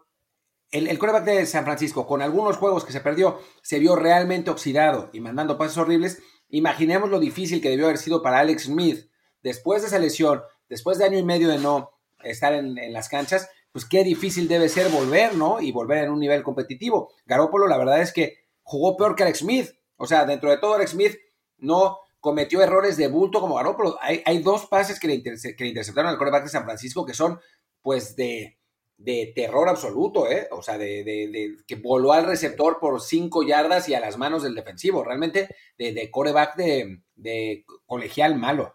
[0.70, 4.50] el, el coreback de San Francisco, con algunos juegos que se perdió, se vio realmente
[4.50, 6.22] oxidado y mandando pases horribles.
[6.48, 9.08] Imaginemos lo difícil que debió haber sido para Alex Smith
[9.42, 11.90] después de esa lesión, después de año y medio de no
[12.24, 15.60] estar en, las canchas, pues qué difícil debe ser volver, ¿no?
[15.60, 17.12] Y volver en un nivel competitivo.
[17.26, 19.70] Garópolo, la verdad es que jugó peor que Alex Smith.
[19.96, 21.16] O sea, dentro de todo, Alex Smith
[21.58, 23.96] no cometió errores de bulto como Garópolo.
[24.00, 27.14] Hay, hay dos pases que le, que le interceptaron al coreback de San Francisco que
[27.14, 27.38] son,
[27.82, 28.58] pues, de,
[28.98, 30.48] de terror absoluto, ¿eh?
[30.50, 34.54] O sea, de, que voló al receptor por cinco yardas y a las manos del
[34.54, 35.04] defensivo.
[35.04, 38.74] Realmente de, coreback de, colegial malo.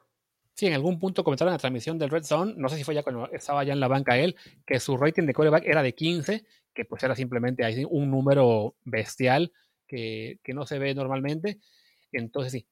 [0.53, 2.93] Sí, en algún punto comentaron en la transmisión del Red Zone, no sé si fue
[2.93, 4.35] ya cuando estaba ya en la banca él,
[4.67, 8.75] que su rating de coreback era de 15, que pues era simplemente ahí un número
[8.83, 9.51] bestial
[9.87, 11.59] que, no se ve normalmente.
[12.11, 12.67] Entonces sí,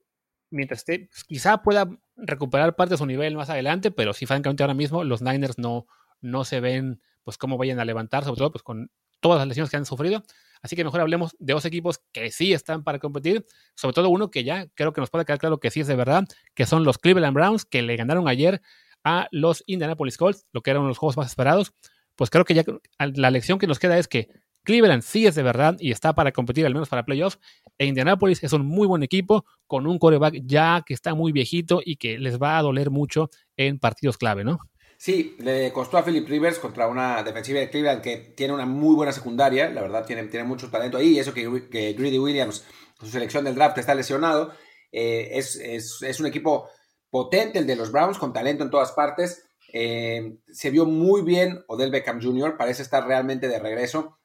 [0.51, 4.61] mientras esté, pues, quizá pueda recuperar parte de su nivel más adelante, pero sí, francamente
[4.61, 5.87] ahora mismo los Niners no,
[6.21, 9.69] no se ven pues cómo vayan a levantar, sobre todo pues con todas las lesiones
[9.69, 10.23] que han sufrido.
[10.61, 13.45] Así que mejor hablemos de dos equipos que sí están para competir,
[13.75, 15.95] sobre todo uno que ya creo que nos puede quedar claro que sí es de
[15.95, 18.61] verdad, que son los Cleveland Browns, que le ganaron ayer
[19.03, 21.73] a los Indianapolis Colts, lo que eran los juegos más esperados.
[22.15, 22.63] Pues creo que ya
[22.99, 24.27] la lección que nos queda es que
[24.63, 27.39] Cleveland sí es de verdad y está para competir al menos para playoffs.
[27.77, 31.81] E Indianapolis es un muy buen equipo con un coreback ya que está muy viejito
[31.83, 34.59] y que les va a doler mucho en partidos clave, ¿no?
[35.01, 38.95] Sí, le costó a Philip Rivers contra una defensiva de Cleveland que tiene una muy
[38.95, 41.47] buena secundaria, la verdad tiene, tiene mucho talento ahí, y eso que,
[41.93, 42.65] Greedy Williams,
[42.99, 44.51] su selección del draft, está lesionado.
[44.91, 46.67] Eh, es, un equipo
[47.09, 49.45] potente el de los Browns, con talento en todas partes.
[49.71, 54.19] Eh, se vio muy bien Odell Beckham Jr., parece estar realmente de regreso.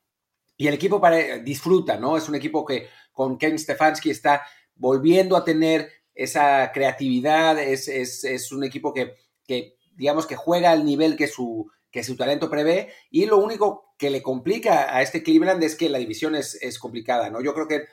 [0.56, 1.00] Y el equipo
[1.44, 2.16] disfruta, ¿no?
[2.16, 4.42] Es un equipo que con Ken Stefanski está
[4.74, 9.14] volviendo a tener esa creatividad, es, es un equipo que,
[9.46, 13.94] que digamos que juega al nivel que su, que su talento prevé y lo único
[13.96, 17.40] que le complica a este Cleveland es que la división es, complicada, ¿no?
[17.40, 17.84] Yo creo que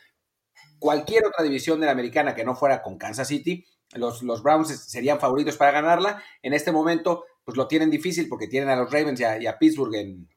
[0.79, 4.69] cualquier otra división de la americana que no fuera con Kansas City, los, los Browns
[4.89, 6.23] serían favoritos para ganarla.
[6.41, 9.93] En este momento, pues lo tienen difícil porque tienen a los Ravens y a, Pittsburgh
[9.93, 10.27] en,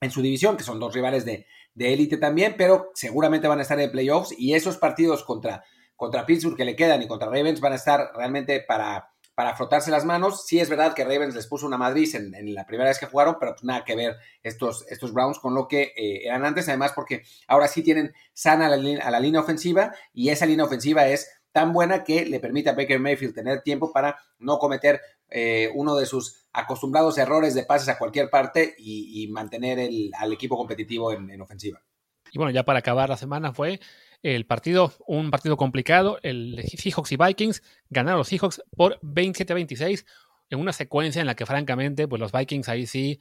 [0.00, 3.78] en, su división, que son dos rivales de élite también, pero seguramente van a estar
[3.78, 5.62] en playoffs y esos partidos contra,
[5.94, 9.11] contra Pittsburgh que le quedan y contra Ravens van a estar realmente para,
[9.42, 10.46] para frotarse las manos.
[10.46, 13.38] Sí es verdad que Ravens les puso una Madrid en, la primera vez que jugaron,
[13.40, 16.92] pero pues nada que ver estos, estos Browns con lo que eh, eran antes, además
[16.94, 21.72] porque ahora sí tienen sana a la, línea ofensiva y esa línea ofensiva es tan
[21.72, 26.06] buena que le permite a Baker Mayfield tener tiempo para no cometer eh, uno de
[26.06, 29.90] sus acostumbrados errores de pases a cualquier parte y, mantener
[30.20, 31.82] al equipo competitivo en, ofensiva.
[32.30, 33.80] Y bueno, ya para acabar la semana fue
[34.22, 40.04] el partido, un partido complicado, el Seahawks y Vikings ganaron los Seahawks por 27-26
[40.50, 43.18] en una secuencia en la que francamente pues los Vikings ahí sí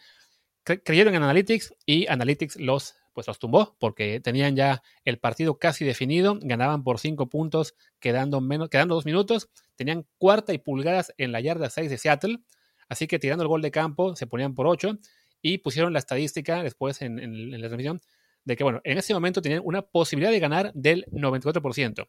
[0.64, 5.84] creyeron en Analytics y Analytics los pues los tumbó porque tenían ya el partido casi
[5.86, 11.32] definido, ganaban por cinco puntos, quedando, menos, quedando dos minutos, tenían cuarta y pulgadas en
[11.32, 12.40] la yarda 6 de Seattle,
[12.88, 14.98] así que tirando el gol de campo se ponían por ocho
[15.42, 18.02] y pusieron la estadística después en, la transmisión
[18.44, 22.08] de que, bueno, en ese momento tenían una posibilidad de ganar del 94%.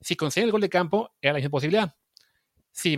[0.00, 1.94] Si consiguen el gol de campo, era la misma posibilidad.
[2.70, 2.96] Si,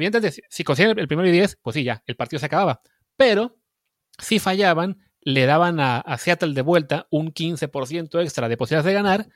[0.48, 2.80] si consiguen el primero y 10, pues sí, ya, el partido se acababa.
[3.16, 3.58] Pero
[4.18, 9.28] si fallaban, le daban a, Seattle de vuelta un 15% extra de posibilidades de ganar,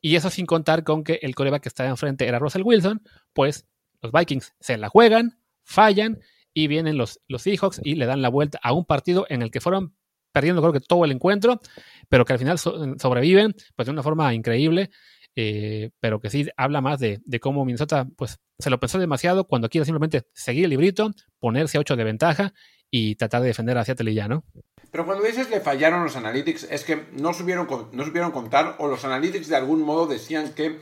[0.00, 3.02] y eso sin contar con que el coreback que estaba enfrente era Russell Wilson,
[3.32, 3.66] pues
[4.00, 6.20] los Vikings se la juegan, fallan,
[6.54, 9.60] y vienen los Seahawks y le dan la vuelta a un partido en el que
[9.60, 9.94] fueron
[10.38, 11.60] perdiendo creo que todo el encuentro,
[12.08, 14.90] pero que al final sobreviven pues de una forma increíble,
[15.34, 19.48] eh, pero que sí habla más de, de, cómo Minnesota pues se lo pensó demasiado
[19.48, 21.10] cuando quiere simplemente seguir el librito,
[21.40, 22.54] ponerse a 8 de ventaja
[22.88, 24.44] y tratar de defender a Seattle y ya, ¿no?
[24.92, 28.86] Pero cuando dices le fallaron los analytics, es que no supieron, no supieron contar o
[28.86, 30.78] los analytics de algún modo decían que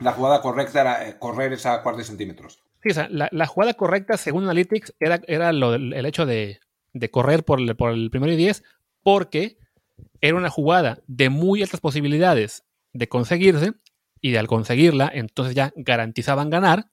[0.00, 2.58] la jugada correcta era eh, correr esa cuarta de centímetros.
[2.82, 6.58] Sí, o sea, la, jugada correcta, según Analytics, era, era el hecho de,
[7.10, 8.62] correr por el, primero y diez,
[9.02, 9.58] porque
[10.20, 13.72] era una jugada de muy altas posibilidades de conseguirse,
[14.20, 16.90] y al conseguirla, entonces ya garantizaban ganar,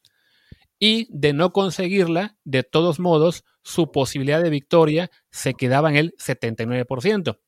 [0.79, 6.15] y de no conseguirla, de todos modos, su posibilidad de victoria se quedaba en el
[6.17, 7.39] 79%.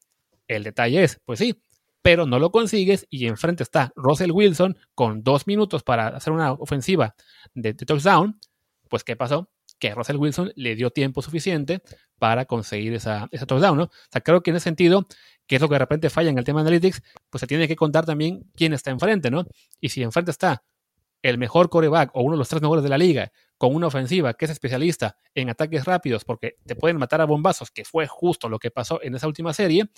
[0.48, 1.60] El detalle es, pues sí,
[2.04, 6.52] pero no lo consigues y enfrente está Russell Wilson con dos minutos para hacer una
[6.52, 7.16] ofensiva
[7.56, 8.40] de, touchdown.
[8.90, 9.50] Pues, ¿qué pasó?
[9.80, 11.82] Que Russell Wilson le dio tiempo suficiente
[12.20, 13.84] para conseguir esa, esa touchdown, ¿no?
[13.84, 15.08] O sea, creo que en ese sentido,
[15.48, 17.68] que es lo que de repente falla en el tema de analytics, pues se tiene
[17.68, 19.46] que contar también quién está enfrente, ¿no?
[19.82, 20.64] Y si enfrente está
[21.24, 24.34] el mejor coreback o uno de los tres mejores de la liga con una ofensiva
[24.34, 28.50] que es especialista en ataques rápidos porque te pueden matar a bombazos, que fue justo
[28.50, 29.90] lo que pasó en esa última serie,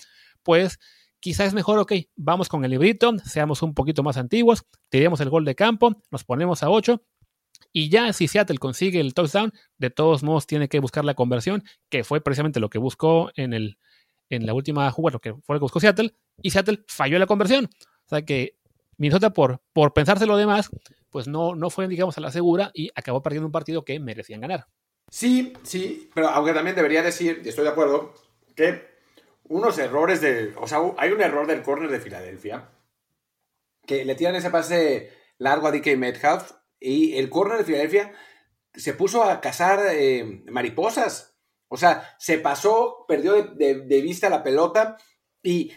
[0.44, 0.78] pues
[1.18, 5.28] quizás es mejor, ok, vamos con el librito, seamos un poquito más antiguos, tiremos el
[5.28, 7.02] gol de campo, nos ponemos a 8
[7.76, 11.62] y ya si Seattle consigue el touchdown, de todos modos tiene que buscar la conversión,
[11.90, 13.76] que fue precisamente lo que buscó en, el,
[14.30, 17.26] en la última jugada, lo que fue lo que buscó Seattle, y Seattle falló la
[17.26, 17.66] conversión.
[17.66, 18.56] O sea que
[18.96, 20.70] Minnesota, por, por pensarse lo demás,
[21.10, 24.40] pues no, no fue, digamos, a la segura y acabó perdiendo un partido que merecían
[24.40, 24.68] ganar.
[25.10, 28.14] Sí, sí, pero aunque también debería decir, y estoy de acuerdo,
[28.54, 28.86] que
[29.48, 30.54] unos errores de.
[30.56, 32.70] O sea, hay un error del corner de Filadelfia.
[33.84, 36.52] Que le tiran ese pase largo a DK Metcalf.
[36.80, 38.12] Y el corner de Filadelfia
[38.74, 41.36] se puso a cazar eh, mariposas.
[41.68, 44.96] O sea, se pasó, perdió de, vista la pelota.
[45.42, 45.72] Y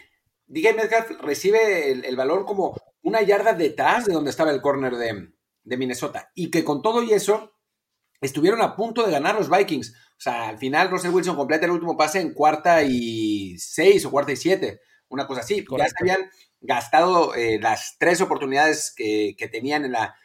[0.47, 5.31] DK Metcalf recibe el, balón como una yarda detrás de donde estaba el corner de,
[5.63, 6.31] de Minnesota.
[6.35, 7.53] Y que con todo y eso,
[8.21, 9.93] estuvieron a punto de ganar los Vikings.
[10.19, 14.11] O sea, al final Russell Wilson completa el último pase en cuarta y seis o
[14.11, 15.65] cuarta y siete, una cosa así.
[15.77, 16.29] Ya se habían
[16.59, 20.15] gastado eh, las tres oportunidades que, tenían en la,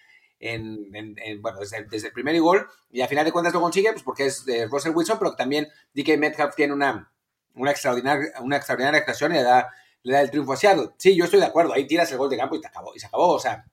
[0.45, 4.27] en, bueno, desde, el primer gol, y al final de cuentas lo consigue, pues porque
[4.27, 7.11] es de Russell Wilson, pero también DK Metcalf tiene una,
[7.55, 9.71] una, extraordinaria, una extraordinaria actuación y le da,
[10.03, 10.91] le da el triunfo a Seattle.
[10.99, 13.01] Sí, yo estoy de acuerdo, ahí tiras el gol de campo y, te acabó, y
[13.01, 13.29] se acabó.
[13.33, 13.65] O sea,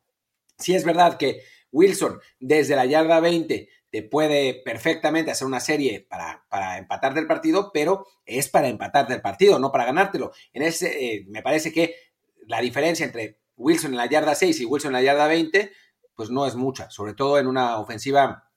[0.57, 6.07] sí es verdad que Wilson desde la yarda 20 te puede perfectamente hacer una serie
[6.09, 10.31] para, para empatarte el partido, pero es para empatarte el partido, no para ganártelo.
[10.53, 11.95] En ese, eh, me parece que
[12.47, 15.71] la diferencia entre Wilson en la yarda 6 y Wilson en la yarda 20,
[16.15, 18.49] pues no es mucha, sobre todo en una ofensiva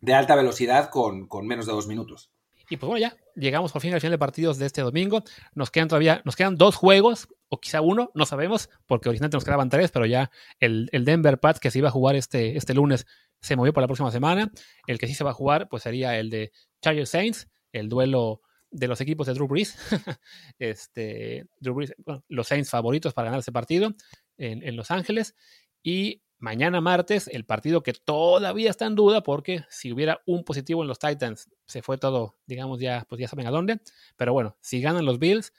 [0.00, 2.30] de alta velocidad con, con menos de dos minutos.
[2.68, 5.22] Y pues bueno, ya llegamos por fin al final de partidos de este domingo.
[5.54, 9.44] Nos quedan todavía, nos quedan dos juegos, o quizá uno, no sabemos, porque originalmente nos
[9.44, 12.74] quedaban tres, pero ya el, el Denver Pats que se iba a jugar este, este
[12.74, 13.06] lunes
[13.42, 14.50] se movió para la próxima semana.
[14.86, 18.40] El que sí se va a jugar, pues sería el de Chargers Saints, el duelo
[18.70, 19.76] de los equipos de Drew Brees.
[20.58, 21.94] este, Drew Brees
[22.28, 23.92] los Saints favoritos para ganar ese partido.
[24.38, 25.34] en, Los Ángeles.
[25.82, 30.82] Y mañana martes, el partido que todavía está en duda, porque si hubiera un positivo
[30.82, 33.80] en los Titans, se fue todo, digamos, ya, pues ya saben a dónde.
[34.16, 35.52] Pero bueno, si ganan los Bills,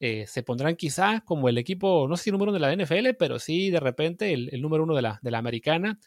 [0.00, 3.14] eh, se pondrán quizá como el equipo, no sé si número uno de la NFL,
[3.16, 6.00] pero sí de repente el, número uno de la, de la americana.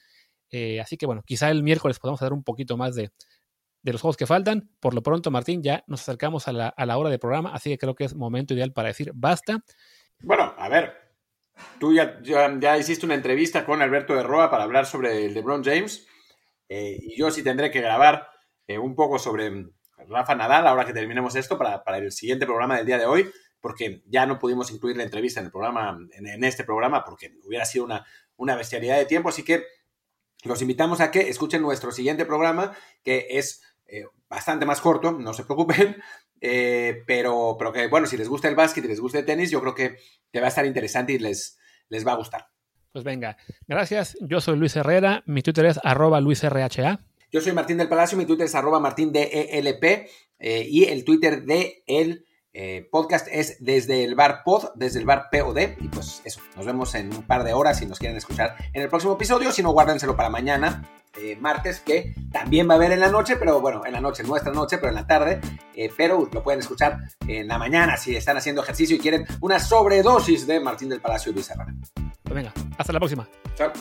[0.51, 3.11] Eh, así que bueno, quizá el miércoles podamos dar un poquito más de,
[3.81, 4.69] de los juegos que faltan.
[4.81, 7.69] Por lo pronto, Martín, ya nos acercamos a la, a la hora de programa, así
[7.69, 9.63] que creo que es momento ideal para decir basta.
[10.19, 11.06] Bueno, a ver,
[11.79, 15.63] tú ya, ya, hiciste una entrevista con Alberto de Roa para hablar sobre el LeBron
[15.63, 16.07] James,
[16.69, 18.27] eh, y yo sí tendré que grabar
[18.67, 19.67] eh, un poco sobre
[20.09, 23.29] Rafa Nadal ahora que terminemos esto para, para, el siguiente programa del día de hoy,
[23.61, 27.65] porque ya no pudimos incluir la entrevista en el programa, en, este programa, porque hubiera
[27.65, 28.05] sido una,
[28.35, 29.65] una bestialidad de tiempo, así que
[30.43, 35.33] los invitamos a que escuchen nuestro siguiente programa, que es eh, bastante más corto, no
[35.33, 36.01] se preocupen,
[36.41, 39.51] eh, pero, pero que bueno, si les gusta el básquet y les gusta el tenis,
[39.51, 39.97] yo creo que,
[40.39, 41.57] va a estar interesante y les,
[41.89, 42.47] les va a gustar.
[42.91, 44.17] Pues venga, gracias.
[44.21, 46.99] Yo soy Luis Herrera, mi Twitter es arroba luisrha.
[47.31, 49.83] Yo soy Martín del Palacio, mi Twitter es arroba martindelp
[50.39, 52.26] eh, y el Twitter de el
[52.59, 55.77] eh, podcast es desde el bar pod, desde el bar POD.
[55.79, 58.81] Y pues eso, nos vemos en un par de horas si nos quieren escuchar en
[58.81, 59.51] el próximo episodio.
[59.51, 60.83] Si no, guárdenselo para mañana,
[61.21, 64.23] eh, martes, que también va a haber en la noche, pero bueno, en la noche,
[64.23, 65.39] nuestra noche, pero en la tarde.
[65.75, 66.97] Eh, pero lo pueden escuchar
[67.27, 71.31] en la mañana si están haciendo ejercicio y quieren una sobredosis de Martín del Palacio
[71.31, 71.51] y Luis
[72.23, 73.29] Pues venga, hasta la próxima.
[73.53, 73.71] Chao.